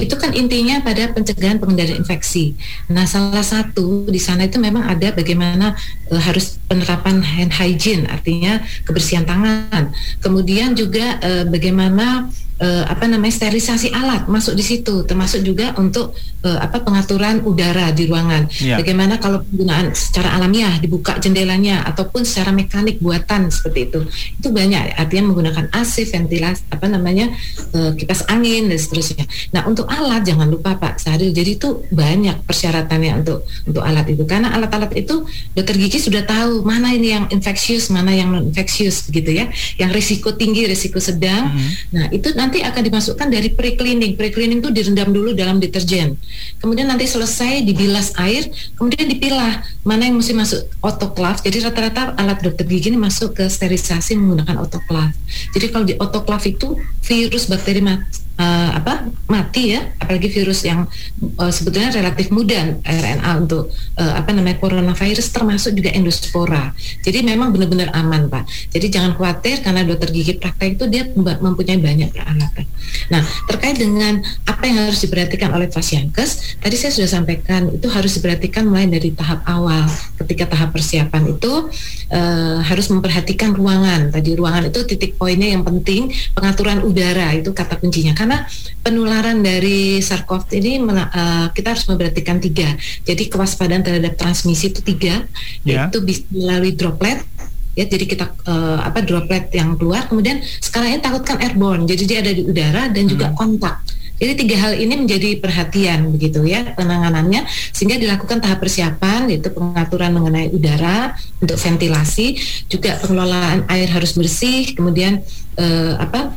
[0.00, 2.56] itu kan intinya pada pencegahan pengendalian infeksi.
[2.88, 5.76] Nah, salah satu di sana itu memang ada bagaimana
[6.08, 9.92] e, harus penerapan hand hygiene artinya kebersihan tangan.
[10.24, 16.14] Kemudian juga e, bagaimana uh, apa namanya sterilisasi alat masuk di situ termasuk juga untuk
[16.44, 18.48] uh, apa pengaturan udara di ruangan.
[18.60, 18.78] Yeah.
[18.80, 24.00] Bagaimana kalau penggunaan secara alamiah dibuka jendelanya ataupun secara mekanik buatan seperti itu.
[24.40, 27.32] Itu banyak artinya menggunakan AC, ventilasi apa namanya
[27.74, 29.24] uh, kipas angin dan seterusnya.
[29.56, 34.22] Nah, untuk alat jangan lupa Pak Sari jadi itu banyak persyaratannya untuk untuk alat itu
[34.28, 35.24] karena alat-alat itu
[35.56, 39.48] dokter gigi sudah tahu mana ini yang infeksius, mana yang non infeksius gitu ya.
[39.80, 41.52] Yang risiko tinggi, risiko sedang.
[41.52, 41.70] Mm -hmm.
[41.90, 44.18] Nah, itu nanti nanti akan dimasukkan dari pre-cleaning.
[44.18, 46.18] Pre-cleaning itu direndam dulu dalam deterjen.
[46.58, 51.38] Kemudian nanti selesai dibilas air, kemudian dipilah mana yang mesti masuk autoclave.
[51.46, 55.14] Jadi rata-rata alat dokter gigi ini masuk ke sterilisasi menggunakan autoclave.
[55.54, 56.74] Jadi kalau di autoclave itu
[57.06, 57.86] virus bakteri
[58.40, 60.88] uh, apa mati ya apalagi virus yang
[61.36, 63.68] uh, sebetulnya relatif mudah RNA untuk
[64.00, 66.72] uh, apa namanya coronavirus termasuk juga endospora.
[67.04, 68.48] Jadi memang benar-benar aman pak.
[68.72, 72.66] Jadi jangan khawatir karena dokter gigi praktek itu dia mempunyai banyak peralatan.
[73.12, 78.16] Nah terkait dengan apa yang harus diperhatikan oleh kes tadi saya sudah sampaikan itu harus
[78.16, 79.84] diperhatikan mulai dari tahap awal.
[80.16, 81.68] Ketika tahap persiapan itu
[82.14, 84.10] uh, harus memperhatikan ruangan.
[84.14, 88.14] Tadi ruangan itu titik poinnya yang penting pengaturan udara itu kata kuncinya.
[88.14, 88.46] Kan karena
[88.86, 92.78] penularan dari SARS-CoV ini uh, kita harus memperhatikan tiga.
[93.02, 95.26] Jadi kewaspadaan terhadap transmisi itu tiga,
[95.66, 95.90] yeah.
[95.90, 97.26] yaitu bisa melalui droplet,
[97.74, 102.18] ya jadi kita uh, apa droplet yang keluar kemudian sekarang ini takutkan airborne jadi dia
[102.18, 103.38] ada di udara dan juga hmm.
[103.38, 103.78] kontak
[104.20, 107.40] Jadi tiga hal ini menjadi perhatian begitu ya penanganannya
[107.72, 112.36] sehingga dilakukan tahap persiapan yaitu pengaturan mengenai udara untuk ventilasi,
[112.68, 115.24] juga pengelolaan air harus bersih, kemudian
[115.56, 116.36] eh, apa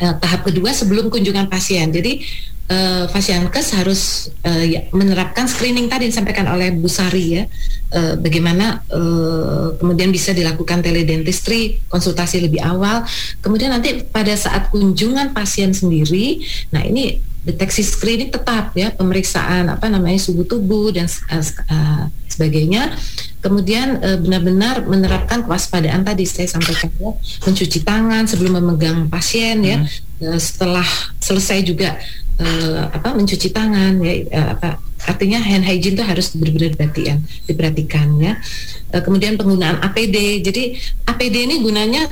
[0.00, 1.90] eh, tahap kedua sebelum kunjungan pasien.
[1.90, 2.24] Jadi
[2.70, 7.44] uh, Fasiankes harus uh, ya, menerapkan screening tadi disampaikan oleh Bu Sari ya,
[7.92, 13.04] uh, bagaimana uh, kemudian bisa dilakukan teledentistry, konsultasi lebih awal,
[13.44, 16.40] kemudian nanti pada saat kunjungan pasien sendiri,
[16.72, 22.96] nah ini deteksi screening tetap ya pemeriksaan apa namanya suhu tubuh dan uh, sebagainya.
[23.44, 27.12] Kemudian uh, benar-benar menerapkan kewaspadaan tadi saya sampaikan ya
[27.44, 29.84] mencuci tangan sebelum memegang pasien ya.
[29.84, 30.32] Hmm.
[30.32, 30.88] uh, setelah
[31.20, 32.00] selesai juga
[32.40, 38.08] uh, apa mencuci tangan ya uh, apa artinya hand hygiene itu harus benar-benar perhatian diperhatikan
[38.24, 38.40] ya.
[38.88, 42.08] Kemudian penggunaan APD jadi APD ini gunanya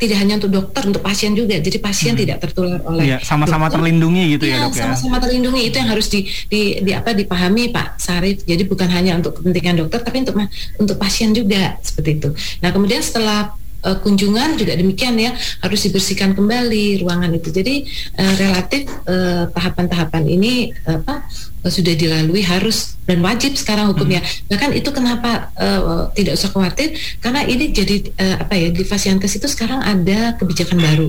[0.00, 1.60] tidak hanya untuk dokter, untuk pasien juga.
[1.60, 2.20] Jadi pasien hmm.
[2.24, 4.82] tidak tertular oleh ya, sama-sama terlindungi gitu ya, ya dok ya.
[4.88, 8.40] Sama-sama terlindungi itu yang harus di, di, di apa dipahami Pak Sarif.
[8.48, 10.36] Jadi bukan hanya untuk kepentingan dokter, tapi untuk
[10.80, 12.28] untuk pasien juga seperti itu.
[12.64, 13.52] Nah kemudian setelah
[13.84, 17.48] uh, kunjungan juga demikian ya harus dibersihkan kembali ruangan itu.
[17.52, 17.84] Jadi
[18.16, 24.22] uh, relatif eh, tahapan-tahapan ini apa uh, sudah dilalui harus dan wajib sekarang hukumnya.
[24.22, 24.54] Hmm.
[24.54, 29.36] Bahkan itu kenapa uh, tidak usah khawatir karena ini jadi uh, apa ya di Fasiankes
[29.36, 31.08] itu sekarang ada kebijakan baru.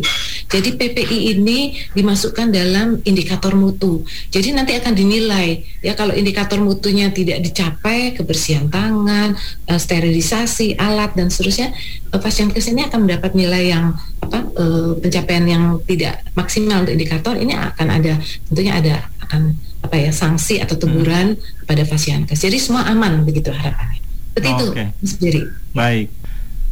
[0.51, 4.03] Jadi PPI ini dimasukkan dalam indikator mutu.
[4.33, 9.37] Jadi nanti akan dinilai ya kalau indikator mutunya tidak dicapai kebersihan tangan,
[9.69, 11.71] uh, sterilisasi, alat dan seterusnya
[12.11, 17.33] uh, Fasiankes ini akan mendapat nilai yang apa uh, pencapaian yang tidak maksimal untuk indikator
[17.37, 18.13] ini akan ada
[18.49, 21.65] tentunya ada akan apa ya sanksi atau teguran hmm.
[21.65, 22.37] pada Fasiankes.
[22.37, 24.01] Jadi semua aman begitu harapannya.
[24.31, 24.87] Seperti oh, itu okay.
[25.03, 25.41] sendiri.
[25.75, 26.07] Baik.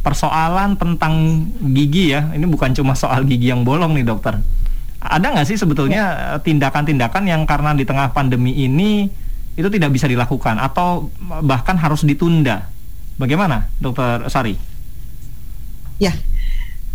[0.00, 1.44] Persoalan tentang
[1.76, 4.40] gigi ya, ini bukan cuma soal gigi yang bolong nih dokter.
[5.00, 9.08] Ada nggak sih sebetulnya tindakan-tindakan yang karena di tengah pandemi ini
[9.60, 11.12] itu tidak bisa dilakukan atau
[11.44, 12.64] bahkan harus ditunda?
[13.20, 14.56] Bagaimana, dokter Sari?
[16.00, 16.16] Ya,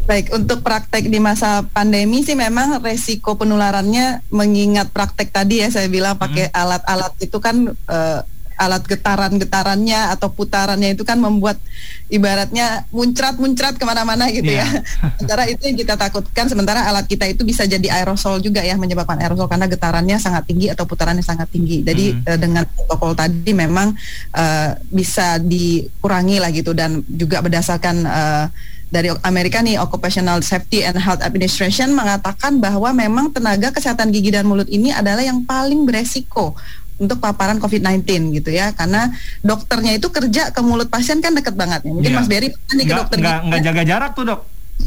[0.06, 5.90] Baik, untuk praktek di masa pandemi sih memang resiko penularannya mengingat praktek tadi ya saya
[5.90, 6.54] bilang pakai hmm.
[6.54, 8.22] alat-alat itu kan uh,
[8.56, 11.60] alat getaran-getarannya atau putarannya itu kan membuat
[12.08, 14.64] ibaratnya muncrat-muncrat ke mana-mana gitu yeah.
[14.64, 14.80] ya.
[15.20, 19.20] Sementara itu yang kita takutkan sementara alat kita itu bisa jadi aerosol juga ya menyebabkan
[19.20, 21.84] aerosol karena getarannya sangat tinggi atau putarannya sangat tinggi.
[21.84, 22.30] Jadi hmm.
[22.30, 23.92] uh, dengan protokol tadi memang
[24.32, 28.48] uh, bisa dikurangi lah gitu dan juga berdasarkan uh,
[28.90, 34.46] dari Amerika nih Occupational Safety and Health Administration mengatakan bahwa memang tenaga kesehatan gigi dan
[34.46, 36.54] mulut ini adalah yang paling beresiko
[36.96, 38.06] untuk paparan COVID-19
[38.40, 38.72] gitu ya.
[38.72, 39.12] Karena
[39.44, 41.92] dokternya itu kerja ke mulut pasien kan deket banget ya.
[41.92, 42.20] Mungkin yeah.
[42.22, 44.42] Mas Berry nih ke dokter nggak, nggak jaga jarak tuh dok.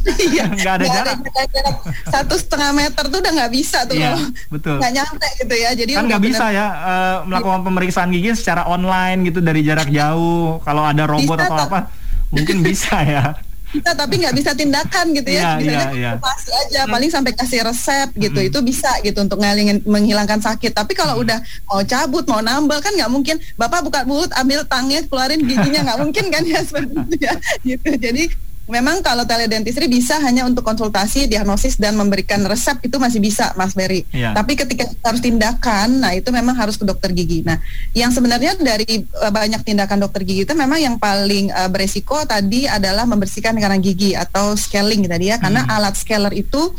[0.05, 1.17] Iya nggak ada jarak.
[1.25, 1.77] jarak.
[2.13, 4.21] Satu setengah meter tuh udah nggak bisa tuh yeah,
[4.53, 4.77] betul.
[4.79, 5.71] nggak nyampe gitu ya.
[5.75, 10.61] Jadi kan nggak bisa ya uh, melakukan pemeriksaan gigi secara online gitu dari jarak jauh.
[10.65, 11.81] Kalau ada robot bisa, atau apa
[12.29, 13.25] mungkin bisa ya
[13.69, 16.59] bisa tapi nggak bisa tindakan gitu ya, yeah, yeah, yeah.
[16.69, 16.93] aja hmm.
[16.93, 18.49] paling sampai kasih resep gitu hmm.
[18.49, 21.25] itu bisa gitu untuk ngalingin menghilangkan sakit tapi kalau hmm.
[21.29, 25.85] udah mau cabut mau nambal kan nggak mungkin bapak buka mulut ambil tangnya keluarin giginya
[25.85, 28.23] nggak mungkin kan ya seperti itu ya gitu jadi
[28.69, 33.73] memang kalau teledentistry bisa hanya untuk konsultasi, diagnosis dan memberikan resep itu masih bisa, Mas
[33.73, 34.05] Berry.
[34.13, 34.37] Yeah.
[34.37, 37.41] Tapi ketika harus tindakan, nah itu memang harus ke dokter gigi.
[37.43, 37.57] Nah,
[37.97, 42.69] yang sebenarnya dari uh, banyak tindakan dokter gigi itu memang yang paling uh, beresiko tadi
[42.69, 45.75] adalah membersihkan lingkaran gigi atau scaling tadi ya, karena hmm.
[45.75, 46.71] alat scaler itu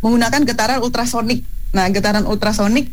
[0.00, 1.42] menggunakan getaran ultrasonik.
[1.74, 2.88] Nah, getaran ultrasonik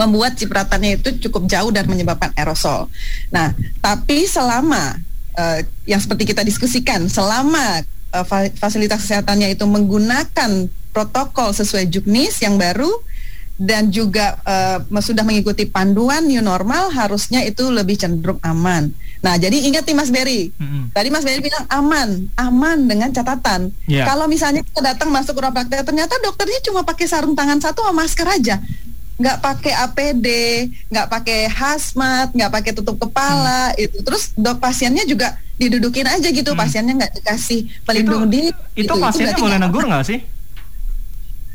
[0.00, 2.88] membuat cipratannya itu cukup jauh dan menyebabkan aerosol.
[3.28, 3.52] Nah,
[3.84, 4.96] tapi selama
[5.36, 8.24] uh, yang seperti kita diskusikan selama uh,
[8.58, 12.90] fasilitas kesehatannya itu menggunakan protokol sesuai juknis yang baru
[13.60, 18.88] dan juga uh, sudah mengikuti panduan new normal harusnya itu lebih cenderung aman.
[19.20, 20.96] Nah, jadi ingat nih Mas Berry, mm-hmm.
[20.96, 23.68] tadi Mas Berry bilang aman, aman dengan catatan.
[23.84, 24.08] Yeah.
[24.08, 28.08] Kalau misalnya kita datang masuk ruang praktek, ternyata dokternya cuma pakai sarung tangan satu sama
[28.08, 28.56] masker aja
[29.20, 30.26] nggak pakai APD,
[30.88, 33.84] nggak pakai hazmat, nggak pakai tutup kepala hmm.
[33.84, 33.96] itu.
[34.00, 36.60] Terus dok pasiennya juga didudukin aja gitu, hmm.
[36.60, 38.48] pasiennya nggak dikasih pelindung diri.
[38.72, 40.18] Itu, itu pasiennya itu boleh negur nggak sih?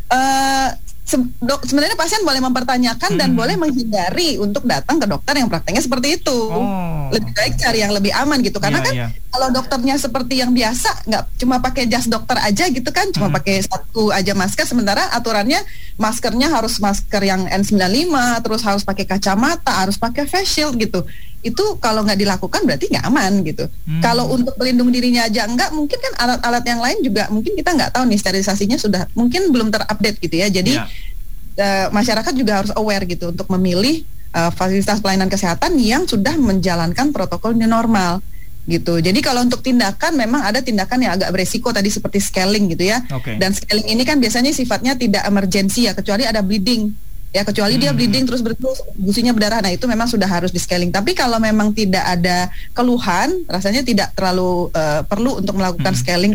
[0.05, 0.69] Uh,
[1.05, 3.19] se dok sebenarnya pasien boleh mempertanyakan hmm.
[3.21, 6.33] dan boleh menghindari untuk datang ke dokter yang prakteknya seperti itu.
[6.49, 7.13] Oh.
[7.13, 9.09] Lebih baik cari yang lebih aman gitu karena yeah, kan yeah.
[9.29, 13.37] kalau dokternya seperti yang biasa nggak cuma pakai jas dokter aja gitu kan, cuma hmm.
[13.37, 15.61] pakai satu aja masker sementara aturannya
[15.95, 18.11] maskernya harus masker yang N95,
[18.43, 21.05] terus harus pakai kacamata, harus pakai face shield gitu.
[21.45, 23.69] Itu kalau nggak dilakukan berarti nggak aman gitu.
[23.85, 24.01] Hmm.
[24.01, 27.93] Kalau untuk pelindung dirinya aja enggak, mungkin kan alat-alat yang lain juga mungkin kita nggak
[27.93, 30.49] tahu nih sterilisasinya sudah mungkin belum terupdate gitu ya.
[30.49, 31.13] Jadi yeah
[31.59, 34.03] uh, masyarakat juga harus aware gitu untuk memilih
[34.35, 38.19] uh, fasilitas pelayanan kesehatan yang sudah menjalankan protokol new normal
[38.65, 38.97] gitu.
[38.97, 43.05] Jadi kalau untuk tindakan memang ada tindakan yang agak beresiko tadi seperti scaling gitu ya.
[43.05, 43.37] Okay.
[43.37, 47.04] Dan scaling ini kan biasanya sifatnya tidak emergensi ya kecuali ada bleeding
[47.35, 47.81] ya kecuali hmm.
[47.83, 51.35] dia bleeding terus berterus gusinya berdarah nah itu memang sudah harus di scaling tapi kalau
[51.35, 55.99] memang tidak ada keluhan rasanya tidak terlalu uh, perlu untuk melakukan hmm.
[55.99, 56.33] scaling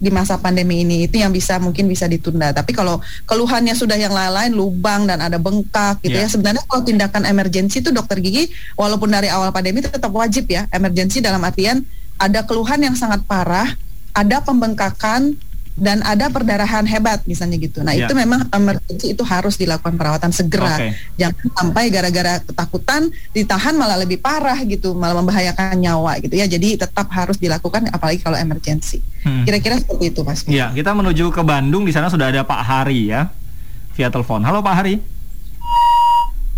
[0.00, 2.56] di masa pandemi ini itu yang bisa mungkin bisa ditunda.
[2.56, 6.24] Tapi kalau keluhannya sudah yang lain-lain lubang dan ada bengkak gitu yeah.
[6.24, 8.48] ya sebenarnya kalau tindakan emergensi itu dokter gigi
[8.80, 11.84] walaupun dari awal pandemi tetap wajib ya emergensi dalam artian
[12.16, 13.76] ada keluhan yang sangat parah,
[14.16, 15.36] ada pembengkakan
[15.78, 17.80] dan ada perdarahan hebat misalnya gitu.
[17.80, 18.04] Nah, yeah.
[18.04, 20.76] itu memang emergency itu harus dilakukan perawatan segera.
[20.76, 20.92] Okay.
[21.16, 26.44] Jangan sampai gara-gara ketakutan ditahan malah lebih parah gitu, malah membahayakan nyawa gitu ya.
[26.50, 29.00] Jadi tetap harus dilakukan apalagi kalau emergency.
[29.24, 29.48] Hmm.
[29.48, 30.44] Kira-kira seperti itu, Mas.
[30.44, 33.32] Iya, kita menuju ke Bandung di sana sudah ada Pak Hari ya
[33.94, 34.40] via telepon.
[34.44, 35.19] Halo Pak Hari.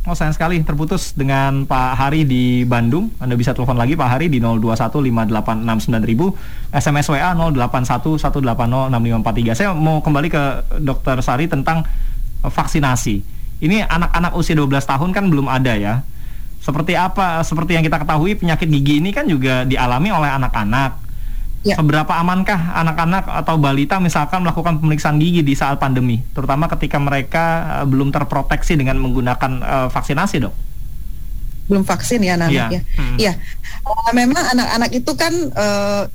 [0.03, 3.15] Oh sayang sekali terputus dengan Pak Hari di Bandung.
[3.23, 9.55] Anda bisa telepon lagi Pak Hari di 0215869000, SMS WA 0811806543.
[9.55, 10.43] Saya mau kembali ke
[10.83, 11.87] Dokter Sari tentang
[12.43, 13.23] vaksinasi.
[13.63, 16.03] Ini anak-anak usia 12 tahun kan belum ada ya.
[16.59, 17.39] Seperti apa?
[17.47, 20.99] Seperti yang kita ketahui penyakit gigi ini kan juga dialami oleh anak-anak
[21.63, 21.79] Ya.
[21.79, 27.45] Seberapa amankah anak-anak atau balita misalkan melakukan pemeriksaan gigi di saat pandemi, terutama ketika mereka
[27.79, 30.55] uh, belum terproteksi dengan menggunakan uh, vaksinasi, dok?
[31.71, 32.81] Belum vaksin ya anak-anak ya.
[32.99, 33.15] Hmm.
[33.15, 33.33] Ya,
[33.87, 36.11] uh, memang anak-anak itu kan uh,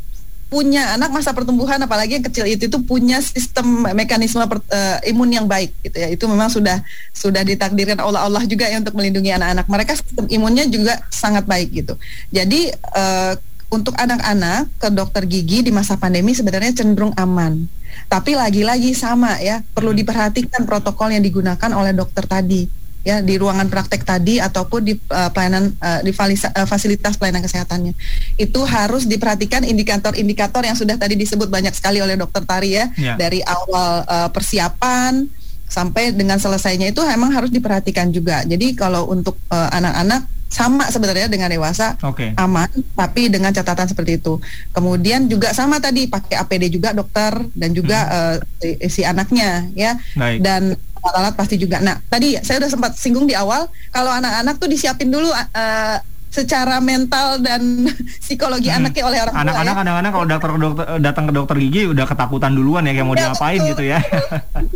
[0.51, 5.31] punya anak masa pertumbuhan, apalagi yang kecil itu itu punya sistem mekanisme per, uh, imun
[5.31, 6.12] yang baik, gitu ya.
[6.12, 6.83] Itu memang sudah
[7.15, 9.63] sudah ditakdirkan oleh Allah juga ya untuk melindungi anak-anak.
[9.63, 11.95] Mereka sistem imunnya juga sangat baik gitu.
[12.36, 12.67] Jadi
[12.99, 17.67] uh, untuk anak-anak ke dokter gigi di masa pandemi sebenarnya cenderung aman.
[18.08, 19.99] Tapi lagi-lagi sama ya, perlu hmm.
[20.03, 25.32] diperhatikan protokol yang digunakan oleh dokter tadi ya di ruangan praktek tadi ataupun di uh,
[25.32, 27.95] pelayanan uh, di uh, fasilitas pelayanan kesehatannya.
[28.36, 33.15] Itu harus diperhatikan indikator-indikator yang sudah tadi disebut banyak sekali oleh dokter Tari ya, ya.
[33.15, 35.23] dari awal uh, persiapan
[35.67, 38.43] sampai dengan selesainya itu memang harus diperhatikan juga.
[38.47, 42.31] Jadi kalau untuk anak-anak sama sebenarnya dengan dewasa okay.
[42.39, 44.39] aman tapi dengan catatan seperti itu
[44.71, 48.15] kemudian juga sama tadi pakai APD juga dokter dan juga hmm.
[48.15, 50.39] uh, si, si anaknya ya Baik.
[50.39, 50.62] dan
[51.03, 55.12] alat-alat pasti juga nah tadi saya sudah sempat singgung di awal kalau anak-anak tuh disiapin
[55.12, 57.61] dulu uh, secara mental dan
[58.23, 58.77] psikologi hmm.
[58.83, 59.43] anaknya oleh orang tua.
[59.47, 59.79] Anak-anak ya.
[59.79, 63.21] kadang-kadang kalau dokter, dokter datang ke dokter gigi udah ketakutan duluan ya kayak mau ya,
[63.31, 63.69] diapain betul.
[63.73, 63.99] gitu ya.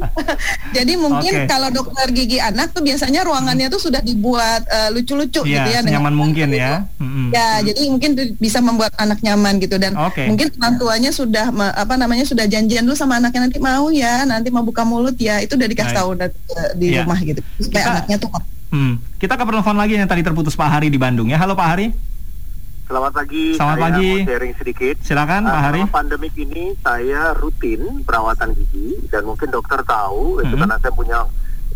[0.78, 1.48] Jadi mungkin okay.
[1.48, 5.80] kalau dokter gigi anak tuh biasanya ruangannya tuh sudah dibuat uh, lucu-lucu ya, gitu ya.
[5.84, 6.88] Nyaman mungkin ya.
[6.98, 7.30] Hmm.
[7.32, 7.64] Ya, hmm.
[7.72, 10.28] jadi mungkin bisa membuat anak nyaman gitu dan okay.
[10.32, 14.50] mungkin orang tuanya sudah apa namanya sudah janjian dulu sama anaknya nanti mau ya, nanti
[14.50, 16.10] mau buka mulut ya, itu udah dikasih tahu
[16.78, 17.04] di ya.
[17.04, 18.30] rumah gitu supaya Kita, anaknya tuh
[18.72, 19.04] Hmm.
[19.20, 21.36] Kita ke penelpon lagi yang tadi terputus Pak Hari di Bandung ya.
[21.36, 21.88] Halo Pak Hari.
[22.88, 23.56] Selamat pagi.
[23.56, 24.10] Selamat saya pagi.
[24.12, 24.96] Mau sharing sedikit.
[25.04, 25.82] Silakan uh, Pak Hari.
[25.92, 30.44] pandemik ini saya rutin perawatan gigi dan mungkin dokter tahu -hmm.
[30.48, 31.20] itu karena saya punya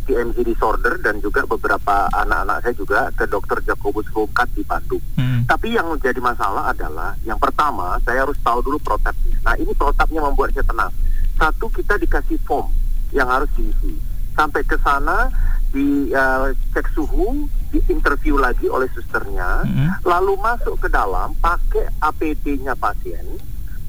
[0.05, 5.03] TMJ disorder dan juga beberapa anak-anak saya juga ke dokter Jacobus Rukat di Bandung.
[5.19, 5.43] Hmm.
[5.49, 9.35] Tapi yang menjadi masalah adalah yang pertama saya harus tahu dulu protapnya.
[9.43, 10.93] Nah ini protapnya membuat saya tenang.
[11.35, 12.71] Satu kita dikasih form
[13.11, 13.99] yang harus diisi.
[14.35, 15.31] Sampai ke sana
[15.75, 20.07] di uh, cek suhu, di interview lagi oleh susternya, mm-hmm.
[20.07, 23.27] lalu masuk ke dalam pakai APD-nya pasien.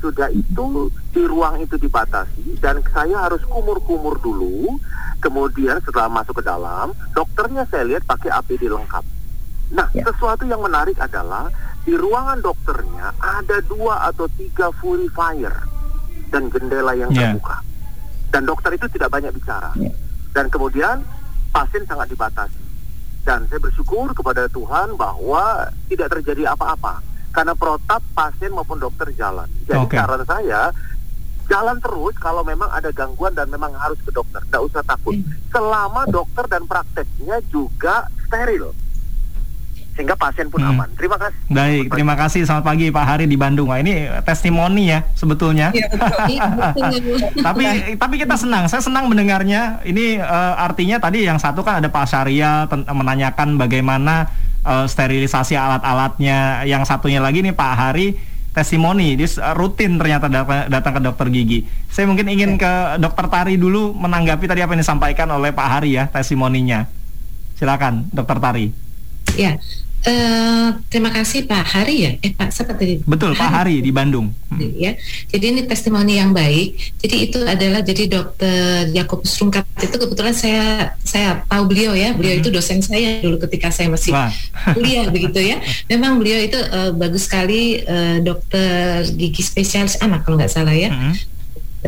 [0.02, 4.74] Sudah itu di ruang itu dibatasi dan saya harus kumur-kumur dulu.
[5.22, 9.00] Kemudian setelah masuk ke dalam, dokternya saya lihat pakai APD lengkap.
[9.72, 10.04] Nah, yeah.
[10.06, 11.48] sesuatu yang menarik adalah
[11.82, 15.54] di ruangan dokternya ada dua atau tiga purifier
[16.28, 17.32] dan jendela yang yeah.
[17.32, 17.64] terbuka.
[18.30, 19.72] Dan dokter itu tidak banyak bicara.
[19.80, 19.96] Yeah.
[20.36, 21.00] Dan kemudian
[21.56, 22.60] pasien sangat dibatasi.
[23.24, 27.00] Dan saya bersyukur kepada Tuhan bahwa tidak terjadi apa-apa.
[27.32, 29.48] Karena protap pasien maupun dokter jalan.
[29.66, 29.98] Jadi okay.
[29.98, 30.70] saran saya,
[31.50, 34.44] jalan terus kalau memang ada gangguan dan memang harus ke dokter.
[34.46, 35.16] Tidak usah takut.
[35.16, 35.26] Hmm.
[35.50, 38.85] Selama dokter dan prakteknya juga steril
[39.96, 40.70] sehingga pasien pun hmm.
[40.76, 40.88] aman.
[40.94, 41.38] Terima kasih.
[41.48, 42.40] Baik, terima kasih.
[42.44, 43.72] Selamat pagi Pak Hari di Bandung.
[43.72, 45.72] Wah, ini testimoni ya sebetulnya.
[45.72, 45.88] Ya,
[47.48, 48.68] tapi tapi kita senang.
[48.68, 49.80] Saya senang mendengarnya.
[49.82, 54.28] Ini uh, artinya tadi yang satu kan ada Pak Syariah menanyakan bagaimana
[54.68, 56.68] uh, sterilisasi alat-alatnya.
[56.68, 60.32] Yang satunya lagi nih Pak Hari testimoni, dia rutin ternyata
[60.72, 61.68] datang ke dokter gigi.
[61.92, 65.90] Saya mungkin ingin ke dokter Tari dulu menanggapi tadi apa yang disampaikan oleh Pak Hari
[65.92, 66.88] ya testimoninya.
[67.56, 68.68] Silakan, dokter Tari.
[69.36, 69.60] Ya,
[70.06, 72.10] Uh, terima kasih Pak Hari ya.
[72.22, 73.02] Eh Pak siapa tadi?
[73.02, 74.30] Betul Pak Hari, di Bandung.
[74.52, 74.60] Hmm.
[74.76, 74.94] Ya.
[75.30, 76.98] Jadi ini testimoni yang baik.
[77.02, 82.14] Jadi itu adalah jadi Dokter Yakobus Rungkat itu kebetulan saya saya tahu beliau ya.
[82.14, 82.42] Beliau hmm.
[82.44, 84.14] itu dosen saya dulu ketika saya masih
[84.74, 85.58] kuliah begitu ya.
[85.90, 90.90] Memang beliau itu uh, bagus sekali uh, dokter gigi spesialis anak kalau nggak salah ya.
[90.90, 91.35] Hmm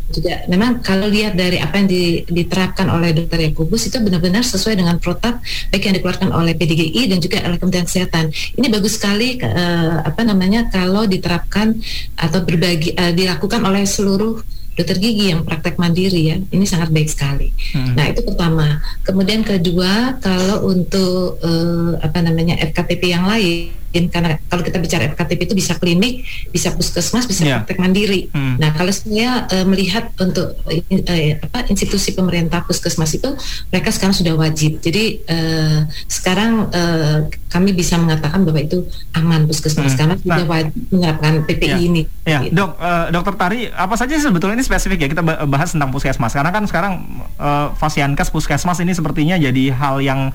[0.08, 4.78] juga memang kalau lihat dari apa yang di, diterapkan oleh dokter Yakubus itu benar-benar sesuai
[4.78, 5.40] dengan protap
[5.70, 8.30] baik yang dikeluarkan oleh PDGI dan juga oleh Kementerian Kesehatan.
[8.56, 11.76] Ini bagus sekali uh, apa namanya kalau diterapkan
[12.16, 14.40] atau berbagi uh, dilakukan oleh seluruh
[14.78, 17.50] dokter gigi yang praktek mandiri ya ini sangat baik sekali.
[17.74, 17.98] Hmm.
[17.98, 18.78] Nah itu pertama.
[19.02, 25.40] Kemudian kedua kalau untuk uh, apa namanya FKTP yang lain karena kalau kita bicara FKTP
[25.48, 27.64] itu bisa klinik, bisa puskesmas, bisa yeah.
[27.64, 28.28] praktek mandiri.
[28.36, 28.60] Hmm.
[28.60, 33.32] Nah, kalau saya uh, melihat untuk uh, apa institusi pemerintah puskesmas itu
[33.72, 34.78] mereka sekarang sudah wajib.
[34.84, 37.18] Jadi uh, sekarang uh,
[37.48, 38.84] kami bisa mengatakan bahwa itu
[39.16, 39.98] aman puskesmas hmm.
[39.98, 41.78] karena nah, sudah wajib menerapkan PPI yeah.
[41.80, 42.02] ini.
[42.28, 42.52] Ya, gitu.
[42.60, 46.52] dok, uh, dokter Tari, apa saja sebetulnya ini spesifik ya kita bahas tentang puskesmas karena
[46.52, 50.28] kan sekarang uh, fasiankes puskesmas ini sepertinya jadi hal yang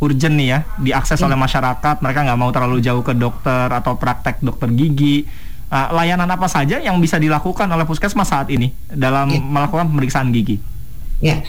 [0.00, 1.24] urgent nih ya diakses ya.
[1.24, 5.24] oleh masyarakat mereka nggak mau terlalu jauh ke dokter atau praktek dokter gigi
[5.72, 9.40] uh, layanan apa saja yang bisa dilakukan oleh puskesmas saat ini dalam ya.
[9.40, 10.60] melakukan pemeriksaan gigi
[11.20, 11.40] ya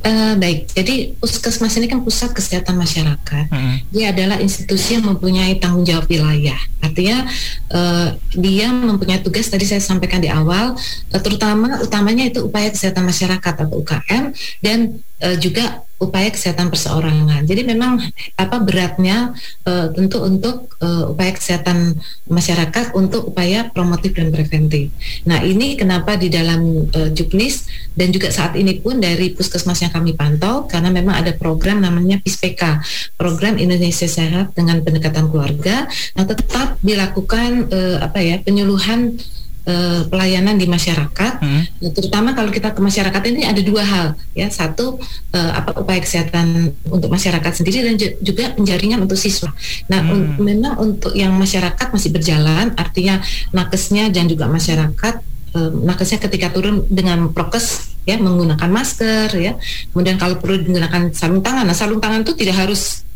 [0.00, 3.52] Uh, baik, jadi puskesmas ini kan pusat kesehatan masyarakat.
[3.52, 3.84] Hmm.
[3.92, 6.56] Dia adalah institusi yang mempunyai tanggung jawab wilayah.
[6.80, 7.28] Artinya
[7.68, 10.72] uh, dia mempunyai tugas tadi saya sampaikan di awal,
[11.12, 14.32] uh, terutama utamanya itu upaya kesehatan masyarakat atau UKM
[14.64, 17.44] dan uh, juga upaya kesehatan perseorangan.
[17.44, 18.00] Jadi memang
[18.40, 19.36] apa beratnya
[19.68, 24.88] uh, tentu untuk uh, upaya kesehatan masyarakat untuk upaya promotif dan preventif.
[25.28, 29.92] Nah ini kenapa di dalam uh, Juknis dan juga saat ini pun dari puskesmas yang
[29.92, 32.80] kami pantau karena memang ada program namanya PISPK,
[33.20, 35.84] program Indonesia Sehat dengan pendekatan keluarga.
[36.16, 39.20] Nah tetap dilakukan uh, apa ya penyuluhan
[39.70, 41.62] uh, pelayanan di masyarakat, hmm.
[41.80, 44.98] Nah, terutama kalau kita ke masyarakat ini ada dua hal ya, satu
[45.30, 49.54] uh, apa upaya kesehatan untuk masyarakat sendiri dan juga penjaringan untuk siswa.
[49.86, 50.10] Nah, hmm.
[50.10, 53.22] un memang untuk yang masyarakat masih berjalan, artinya
[53.54, 55.14] nakesnya dan juga masyarakat
[55.54, 59.54] uh, nakesnya ketika turun dengan prokes ya menggunakan masker ya,
[59.94, 61.62] kemudian kalau perlu menggunakan sarung tangan.
[61.62, 63.06] Nah, sarung tangan itu tidak harus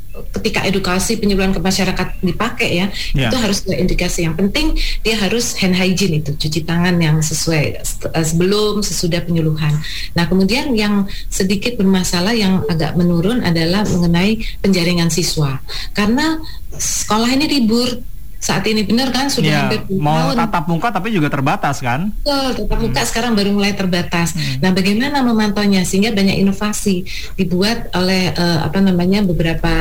[0.40, 3.30] ketika edukasi penyuluhan ke masyarakat dipakai ya yeah.
[3.30, 7.62] itu harus ada indikasi yang penting dia harus hand hygiene itu cuci tangan yang sesuai
[7.82, 9.74] eh, sebelum sesudah penyuluhan.
[10.14, 15.58] Nah kemudian yang sedikit bermasalah yang agak menurun adalah mengenai penjaringan siswa
[15.92, 16.38] karena
[16.74, 18.13] sekolah ini libur
[18.44, 20.44] saat ini benar kan sudah ya, hampir mau tahun.
[20.44, 22.12] tatap muka tapi juga terbatas kan?
[22.20, 23.08] Betul, tatap muka hmm.
[23.08, 24.36] sekarang baru mulai terbatas.
[24.36, 24.60] Hmm.
[24.60, 27.08] Nah, bagaimana memantaunya sehingga banyak inovasi
[27.40, 29.72] dibuat oleh uh, apa namanya beberapa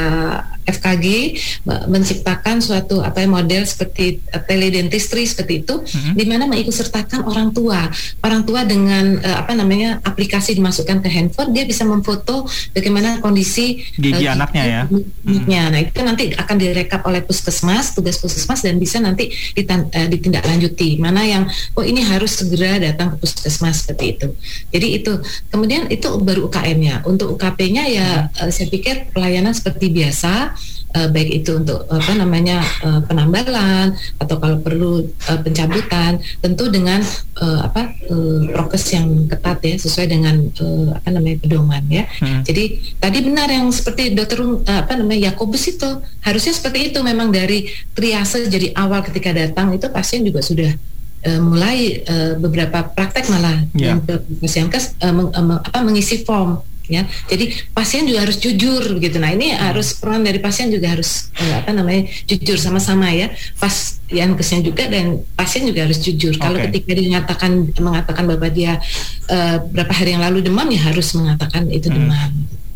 [0.63, 1.05] FKG
[1.87, 6.13] menciptakan suatu apa ya model seperti uh, teledentistry seperti itu hmm.
[6.15, 7.87] di mana mengikutsertakan orang tua.
[8.23, 13.83] Orang tua dengan uh, apa namanya aplikasi dimasukkan ke handphone dia bisa memfoto bagaimana kondisi
[13.97, 14.81] gigi uh, anaknya ya.
[15.23, 15.63] Giginya.
[15.67, 15.71] Hmm.
[15.73, 20.99] Nah, itu nanti akan direkap oleh puskesmas, tugas puskesmas dan bisa nanti uh, ditindaklanjuti.
[20.99, 21.43] Mana yang
[21.75, 24.27] oh ini harus segera datang ke puskesmas seperti itu.
[24.71, 25.13] Jadi itu.
[25.49, 27.05] Kemudian itu baru UKM-nya.
[27.05, 28.47] Untuk UKP-nya ya hmm.
[28.47, 30.52] uh, saya pikir pelayanan seperti biasa
[30.93, 37.01] uh, baik itu untuk apa namanya uh, penambalan atau kalau perlu uh, pencabutan tentu dengan
[37.41, 42.05] uh, apa uh, prokes yang ketat ya sesuai dengan uh, apa namanya pedoman ya.
[42.21, 42.41] Hmm.
[42.45, 45.89] Jadi tadi benar yang seperti dokter uh, apa namanya Yakobus itu
[46.21, 50.71] harusnya seperti itu memang dari triase jadi awal ketika datang itu pasien juga sudah
[51.27, 53.95] uh, mulai uh, beberapa praktek malah yeah.
[53.95, 53.99] yang
[54.39, 57.07] pasien kes uh, meng, uh, apa mengisi form ya.
[57.31, 59.17] Jadi pasien juga harus jujur begitu.
[59.19, 62.09] Nah, ini harus peran dari pasien juga harus eh, apa namanya?
[62.27, 63.31] jujur sama-sama ya.
[63.59, 66.35] Pas yang kesnya juga dan pasien juga harus jujur.
[66.35, 66.43] Okay.
[66.43, 68.77] Kalau ketika dia mengatakan mengatakan bahwa dia
[69.31, 71.95] uh, berapa hari yang lalu demam ya harus mengatakan itu hmm.
[71.95, 72.31] demam.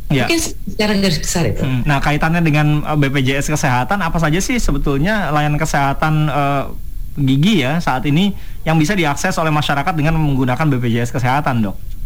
[0.08, 0.24] Ya.
[0.24, 1.60] Mungkin secara garis besar itu.
[1.68, 1.84] Hmm.
[1.84, 6.72] Nah, kaitannya dengan eh, BPJS kesehatan apa saja sih sebetulnya layanan kesehatan uh,
[7.18, 8.32] gigi ya saat ini
[8.64, 11.97] yang bisa diakses oleh masyarakat dengan menggunakan BPJS kesehatan, Dok?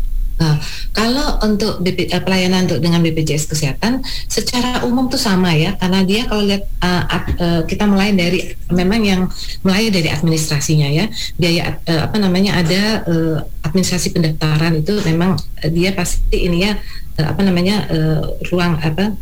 [0.42, 0.58] Nah,
[0.90, 6.02] kalau untuk BP, eh, pelayanan untuk dengan BPJS Kesehatan secara umum tuh sama ya, karena
[6.02, 7.04] dia kalau lihat uh,
[7.38, 9.22] uh, kita mulai dari memang yang
[9.62, 11.06] mulai dari administrasinya ya,
[11.38, 13.38] biaya uh, apa namanya ada uh,
[13.70, 16.74] administrasi pendaftaran itu memang uh, dia pasti ini ya
[17.22, 19.14] uh, apa namanya uh, ruang apa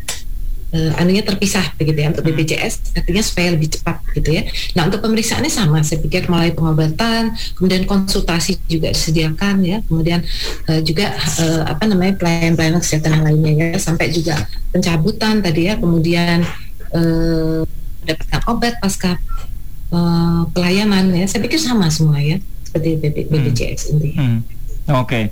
[0.73, 2.35] uh, anunya terpisah begitu ya untuk hmm.
[2.35, 4.43] BPJS artinya supaya lebih cepat gitu ya.
[4.77, 10.21] Nah untuk pemeriksaannya sama saya pikir mulai pengobatan kemudian konsultasi juga disediakan ya kemudian
[10.69, 16.45] uh, juga uh, apa namanya pelayanan-pelayanan kesehatan lainnya ya sampai juga pencabutan tadi ya kemudian
[16.93, 17.65] uh,
[18.03, 19.17] mendapatkan obat pasca
[19.93, 21.25] uh, pelayanan ya.
[21.25, 23.93] Saya pikir sama semua ya seperti BPJS hmm.
[23.97, 24.11] ini.
[24.13, 24.39] Hmm.
[24.89, 25.05] Oke.
[25.05, 25.23] Okay.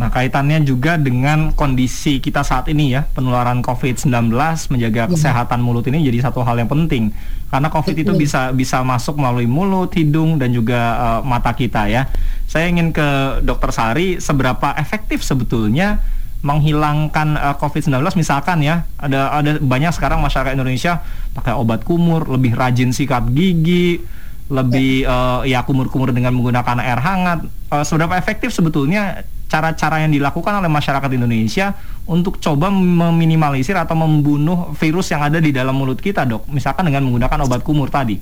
[0.00, 4.32] Nah, kaitannya juga dengan kondisi kita saat ini ya, penularan COVID-19
[4.72, 5.10] menjaga ya.
[5.10, 7.12] kesehatan mulut ini jadi satu hal yang penting.
[7.52, 8.04] Karena COVID Betul.
[8.08, 12.08] itu bisa bisa masuk melalui mulut, hidung dan juga uh, mata kita ya.
[12.48, 16.00] Saya ingin ke Dokter Sari, seberapa efektif sebetulnya
[16.42, 21.04] menghilangkan uh, COVID-19 misalkan ya, ada ada banyak sekarang masyarakat Indonesia
[21.36, 24.02] pakai obat kumur, lebih rajin sikat gigi,
[24.50, 27.46] lebih uh, ya kumur-kumur dengan menggunakan air hangat.
[27.72, 31.76] Uh, seberapa efektif sebetulnya cara-cara yang dilakukan oleh masyarakat Indonesia
[32.08, 36.48] untuk coba meminimalisir atau membunuh virus yang ada di dalam mulut kita, dok?
[36.48, 38.16] Misalkan dengan menggunakan obat kumur tadi.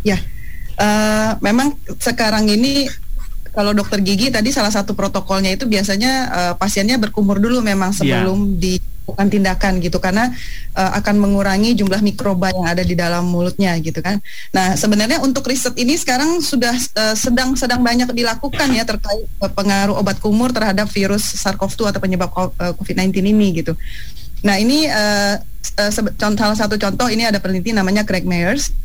[0.00, 0.16] Ya,
[0.80, 2.88] uh, memang sekarang ini
[3.52, 8.24] kalau dokter gigi tadi salah satu protokolnya itu biasanya uh, pasiennya berkumur dulu memang iya.
[8.24, 8.56] sebelum yeah.
[8.56, 8.72] di
[9.08, 10.28] melakukan tindakan gitu karena
[10.76, 14.20] uh, akan mengurangi jumlah mikroba yang ada di dalam mulutnya gitu kan.
[14.52, 19.48] Nah sebenarnya untuk riset ini sekarang sudah uh, sedang sedang banyak dilakukan ya terkait uh,
[19.48, 23.72] pengaruh obat kumur terhadap virus SARS-CoV-2 atau penyebab uh, COVID-19 ini gitu.
[24.44, 25.40] Nah ini uh,
[25.80, 25.90] uh,
[26.36, 28.76] salah satu contoh ini ada peneliti namanya Craig Myers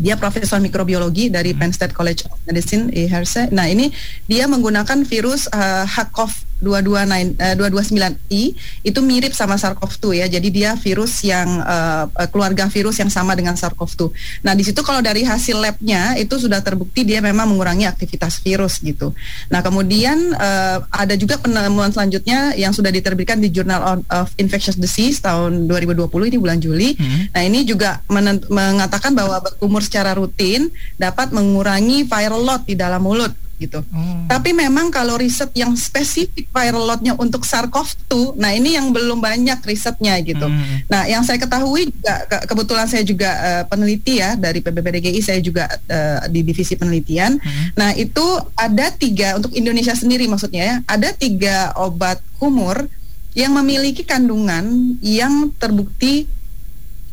[0.00, 3.52] dia profesor mikrobiologi dari Penn State College of Medicine di Hershey.
[3.52, 3.92] Nah, ini
[4.24, 8.42] dia menggunakan virus uh, HCoV 229 uh, 229i
[8.84, 10.26] itu mirip sama SARS-CoV-2 ya.
[10.28, 14.02] Jadi dia virus yang uh, keluarga virus yang sama dengan SARS-CoV-2.
[14.46, 18.78] Nah, di situ kalau dari hasil labnya itu sudah terbukti dia memang mengurangi aktivitas virus
[18.80, 19.12] gitu.
[19.48, 25.18] Nah, kemudian uh, ada juga penemuan selanjutnya yang sudah diterbitkan di Journal of Infectious Disease
[25.24, 26.94] tahun 2020 ini bulan Juli.
[26.94, 27.32] Hmm.
[27.32, 28.00] Nah, ini juga
[28.48, 30.68] mengatakan bahwa berkumur secara rutin
[31.00, 33.84] dapat mengurangi viral load di dalam mulut gitu.
[33.92, 34.24] Hmm.
[34.24, 39.60] Tapi memang kalau riset yang spesifik viral loadnya untuk SARS-CoV-2, nah ini yang belum banyak
[39.68, 40.48] risetnya gitu.
[40.48, 40.88] Hmm.
[40.88, 45.44] Nah, yang saya ketahui juga ke kebetulan saya juga uh, peneliti ya dari PBBDGI, saya
[45.44, 47.36] juga uh, di divisi penelitian.
[47.36, 47.64] Hmm.
[47.76, 48.24] Nah, itu
[48.56, 52.88] ada tiga untuk Indonesia sendiri maksudnya ya, ada tiga obat kumur
[53.36, 56.26] yang memiliki kandungan yang terbukti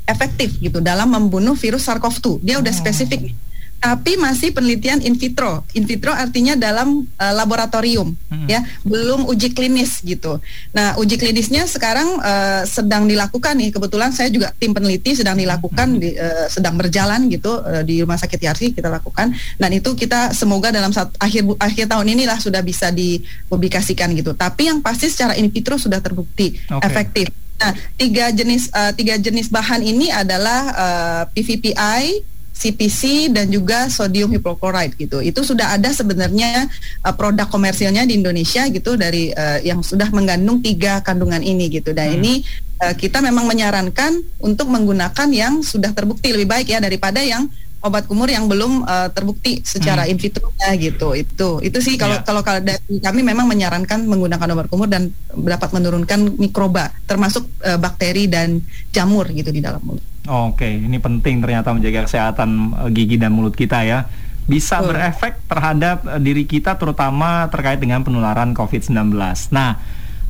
[0.08, 2.40] efektif gitu dalam membunuh virus SARS-CoV-2.
[2.42, 2.80] Dia udah oh.
[2.80, 3.36] spesifik
[3.78, 5.62] tapi masih penelitian in vitro.
[5.78, 8.50] In vitro artinya dalam uh, laboratorium, hmm.
[8.50, 10.42] ya, belum uji klinis gitu.
[10.74, 13.70] Nah, uji klinisnya sekarang uh, sedang dilakukan nih.
[13.70, 16.02] Kebetulan saya juga tim peneliti sedang dilakukan, hmm.
[16.02, 19.38] di, uh, sedang berjalan gitu uh, di rumah sakit Yarsi kita lakukan.
[19.62, 24.34] Dan itu kita semoga dalam saat, akhir akhir tahun inilah sudah bisa dipublikasikan gitu.
[24.34, 26.82] Tapi yang pasti secara in vitro sudah terbukti okay.
[26.82, 27.30] efektif.
[27.58, 34.34] Nah, tiga jenis uh, tiga jenis bahan ini adalah uh, PVPI CPC dan juga sodium
[34.34, 35.22] hipochlorite gitu.
[35.22, 36.66] Itu sudah ada sebenarnya
[37.06, 41.94] uh, produk komersilnya di Indonesia gitu dari uh, yang sudah mengandung tiga kandungan ini gitu.
[41.94, 42.18] Dan hmm.
[42.18, 42.34] ini
[42.82, 47.46] uh, kita memang menyarankan untuk menggunakan yang sudah terbukti lebih baik ya daripada yang
[47.82, 50.12] obat kumur yang belum uh, terbukti secara hmm.
[50.12, 51.14] in vitro-nya gitu.
[51.14, 52.26] Itu itu sih kalau yeah.
[52.26, 58.26] kalau dari kami memang menyarankan menggunakan obat kumur dan dapat menurunkan mikroba termasuk uh, bakteri
[58.26, 60.04] dan jamur gitu di dalam mulut.
[60.28, 64.04] Oke, ini penting ternyata menjaga kesehatan eh, gigi dan mulut kita ya.
[64.44, 64.92] Bisa oh.
[64.92, 69.16] berefek terhadap diri kita terutama terkait dengan penularan COVID-19.
[69.56, 69.80] Nah,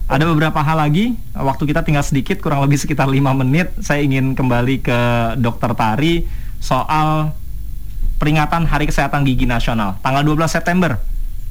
[0.07, 1.17] ada beberapa hal lagi.
[1.33, 3.73] Waktu kita tinggal sedikit, kurang lebih sekitar lima menit.
[3.81, 4.99] Saya ingin kembali ke
[5.41, 6.25] Dokter Tari
[6.61, 7.33] soal
[8.17, 10.97] peringatan Hari Kesehatan Gigi Nasional, tanggal 12 September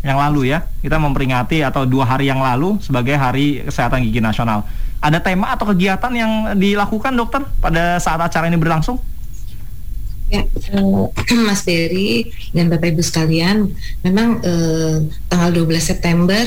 [0.03, 0.67] yang lalu ya.
[0.83, 4.67] Kita memperingati atau dua hari yang lalu sebagai Hari Kesehatan Gigi Nasional
[5.07, 8.99] ada tema atau kegiatan yang dilakukan dokter pada saat acara ini berlangsung?
[10.27, 10.43] Ya,
[10.75, 11.07] uh,
[11.47, 13.71] Mas Berry dan Bapak Ibu sekalian,
[14.03, 16.43] memang uh, tanggal 12 September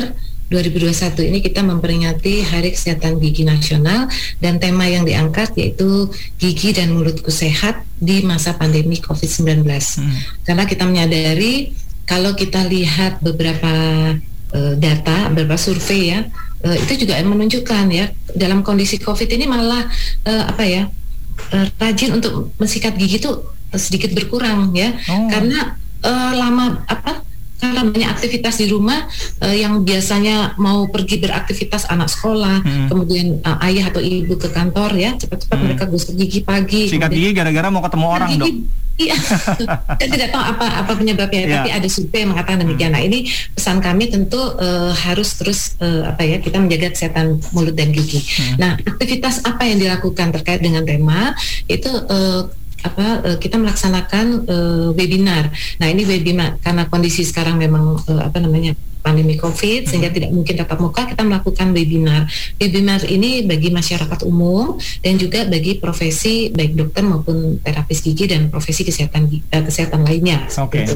[0.49, 4.09] 2021 ini kita memperingati Hari Kesehatan Gigi Nasional
[4.41, 6.09] dan tema yang diangkat yaitu
[6.41, 9.61] gigi dan mulutku sehat di masa pandemi COVID-19.
[9.61, 10.17] Hmm.
[10.41, 11.77] Karena kita menyadari
[12.09, 13.73] kalau kita lihat beberapa
[14.57, 16.25] uh, data, beberapa survei ya,
[16.65, 19.85] uh, itu juga menunjukkan ya dalam kondisi COVID ini malah
[20.25, 20.89] uh, apa ya
[21.53, 23.31] uh, rajin untuk mensikat gigi itu
[23.77, 25.29] sedikit berkurang ya oh.
[25.29, 27.28] karena uh, lama apa
[27.59, 29.05] karena banyak aktivitas di rumah
[29.43, 32.87] uh, yang biasanya mau pergi beraktivitas anak sekolah, hmm.
[32.87, 35.65] kemudian uh, ayah atau ibu ke kantor ya cepat-cepat hmm.
[35.67, 36.87] mereka gosok gigi pagi.
[36.87, 38.53] Sikat gigi gara-gara mau ketemu orang gigi, dok.
[38.99, 39.15] Iya,
[39.99, 41.51] saya tidak tahu apa apa penyebabnya, yeah.
[41.63, 42.91] tapi ada survei yang mengatakan demikian.
[42.91, 47.79] Nah ini pesan kami tentu uh, harus terus uh, apa ya kita menjaga kesehatan mulut
[47.79, 48.19] dan gigi.
[48.19, 48.55] Hmm.
[48.59, 51.31] Nah aktivitas apa yang dilakukan terkait dengan tema
[51.71, 52.51] itu uh,
[52.83, 55.51] apa uh, kita melaksanakan uh, webinar.
[55.79, 60.17] Nah ini webinar karena kondisi sekarang memang uh, apa namanya pandemi COVID sehingga Hmm.
[60.17, 62.27] tidak mungkin tatap muka kita melakukan webinar.
[62.55, 68.47] Webinar ini bagi masyarakat umum dan juga bagi profesi baik dokter maupun terapis gigi dan
[68.47, 70.45] profesi kesehatan eh, kesehatan lainnya.
[70.59, 70.83] Oke.
[70.83, 70.95] itu.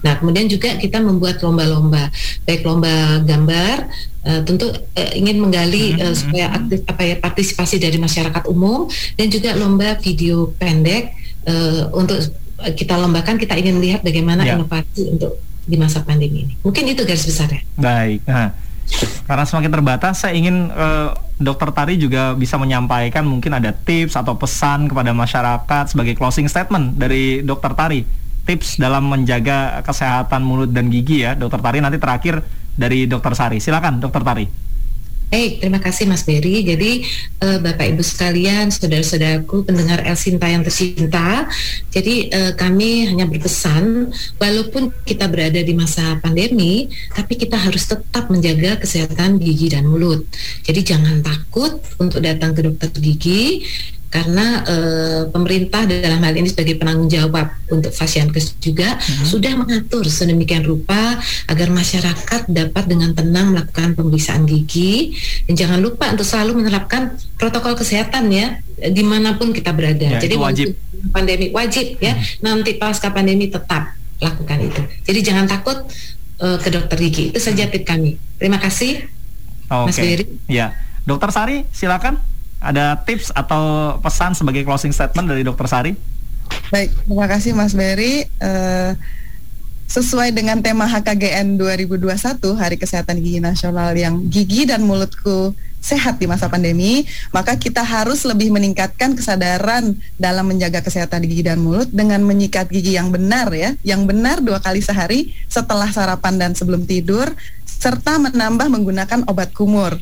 [0.00, 2.12] Nah, kemudian juga kita membuat lomba-lomba,
[2.44, 3.88] baik lomba gambar,
[4.22, 8.84] eh, tentu eh, ingin menggali eh, supaya aktif apa ya partisipasi dari masyarakat umum
[9.16, 11.12] dan juga lomba video pendek
[11.44, 12.20] eh, untuk
[12.54, 14.56] kita lombakan kita ingin melihat bagaimana Ya.
[14.56, 16.54] inovasi untuk di masa pandemi ini.
[16.60, 17.64] Mungkin itu garis besarnya.
[17.76, 18.20] Baik.
[18.28, 18.52] Nah,
[19.24, 21.10] karena semakin terbatas, saya ingin eh,
[21.40, 27.00] Dokter Tari juga bisa menyampaikan mungkin ada tips atau pesan kepada masyarakat sebagai closing statement
[27.00, 28.04] dari Dokter Tari.
[28.44, 31.80] Tips dalam menjaga kesehatan mulut dan gigi ya, Dokter Tari.
[31.80, 32.44] Nanti terakhir
[32.76, 33.58] dari Dokter Sari.
[33.58, 34.46] Silakan, Dokter Tari.
[35.34, 36.62] Baik, terima kasih Mas Berry.
[36.62, 37.02] Jadi
[37.42, 41.50] eh, Bapak Ibu sekalian, saudara-saudaraku pendengar El Sinta yang tercinta,
[41.90, 48.30] jadi eh, kami hanya berpesan, walaupun kita berada di masa pandemi, tapi kita harus tetap
[48.30, 50.22] menjaga kesehatan gigi dan mulut.
[50.62, 53.66] Jadi jangan takut untuk datang ke dokter gigi
[54.14, 58.94] karena eh, pemerintah dalam hal ini sebagai penanggung jawab untuk Fasiankes juga
[59.26, 61.18] sudah mengatur sedemikian rupa
[61.50, 65.18] agar masyarakat dapat dengan tenang melakukan pemeriksaan gigi
[65.50, 70.06] dan jangan lupa untuk selalu menerapkan protokol kesehatan ya di mana pun kita berada.
[70.06, 70.78] Ya, Jadi wajib.
[71.10, 74.82] pandemi wajib ya nanti pasca pandemi tetap lakukan itu.
[75.10, 75.90] Jadi jangan takut
[76.38, 78.14] eh, ke dokter gigi itu saja tip kami.
[78.38, 79.10] Terima kasih.
[79.74, 79.90] Oke.
[79.90, 80.38] Mas Ferry.
[80.46, 82.33] Ya, Dokter Sari, silakan.
[82.64, 85.92] Ada tips atau pesan sebagai closing statement dari Dokter Sari?
[86.72, 88.24] Baik, terima kasih Mas Berry.
[88.24, 88.92] Eh,
[89.84, 95.52] sesuai dengan tema HKGN 2021 Hari Kesehatan Gigi Nasional yang gigi dan mulutku
[95.84, 101.60] sehat di masa pandemi, maka kita harus lebih meningkatkan kesadaran dalam menjaga kesehatan gigi dan
[101.60, 106.50] mulut dengan menyikat gigi yang benar ya, yang benar dua kali sehari setelah sarapan dan
[106.56, 107.28] sebelum tidur,
[107.84, 109.92] serta menambah menggunakan obat kumur.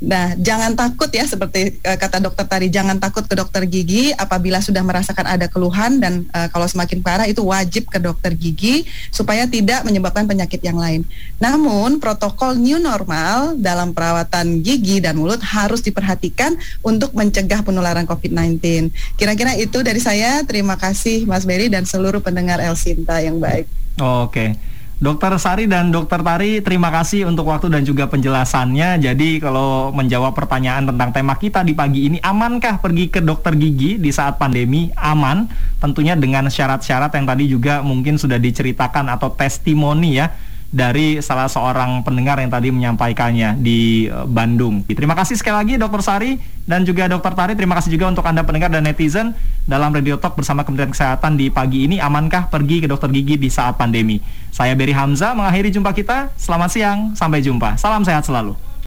[0.00, 4.60] Nah, jangan takut ya seperti eh, kata dokter tadi, jangan takut ke dokter gigi apabila
[4.60, 9.48] sudah merasakan ada keluhan dan eh, kalau semakin parah itu wajib ke dokter gigi supaya
[9.48, 11.04] tidak menyebabkan penyakit yang lain.
[11.40, 18.92] Namun, protokol new normal dalam perawatan gigi dan mulut harus diperhatikan untuk mencegah penularan COVID-19.
[19.16, 20.44] Kira-kira itu dari saya.
[20.44, 23.68] Terima kasih Mas Berry dan seluruh pendengar El Sinta yang baik.
[24.00, 24.56] Oke.
[25.00, 29.00] Dokter Sari dan Dokter Tari, terima kasih untuk waktu dan juga penjelasannya.
[29.00, 33.96] Jadi kalau menjawab pertanyaan tentang tema kita di pagi ini, amankah pergi ke dokter gigi
[33.96, 34.92] di saat pandemi?
[35.00, 35.48] Aman,
[35.80, 40.36] tentunya dengan syarat-syarat yang tadi juga mungkin sudah diceritakan atau testimoni ya
[40.70, 44.86] dari salah seorang pendengar yang tadi menyampaikannya di eh, Bandung.
[44.86, 47.58] Terima kasih sekali lagi Dokter Sari dan juga Dokter Tari.
[47.58, 49.34] Terima kasih juga untuk Anda pendengar dan netizen
[49.66, 51.98] dalam Radio Talk bersama Kementerian Kesehatan di pagi ini.
[51.98, 54.22] Amankah pergi ke dokter gigi di saat pandemi?
[54.54, 56.30] Saya Beri Hamza mengakhiri jumpa kita.
[56.38, 57.74] Selamat siang, sampai jumpa.
[57.74, 58.69] Salam sehat selalu.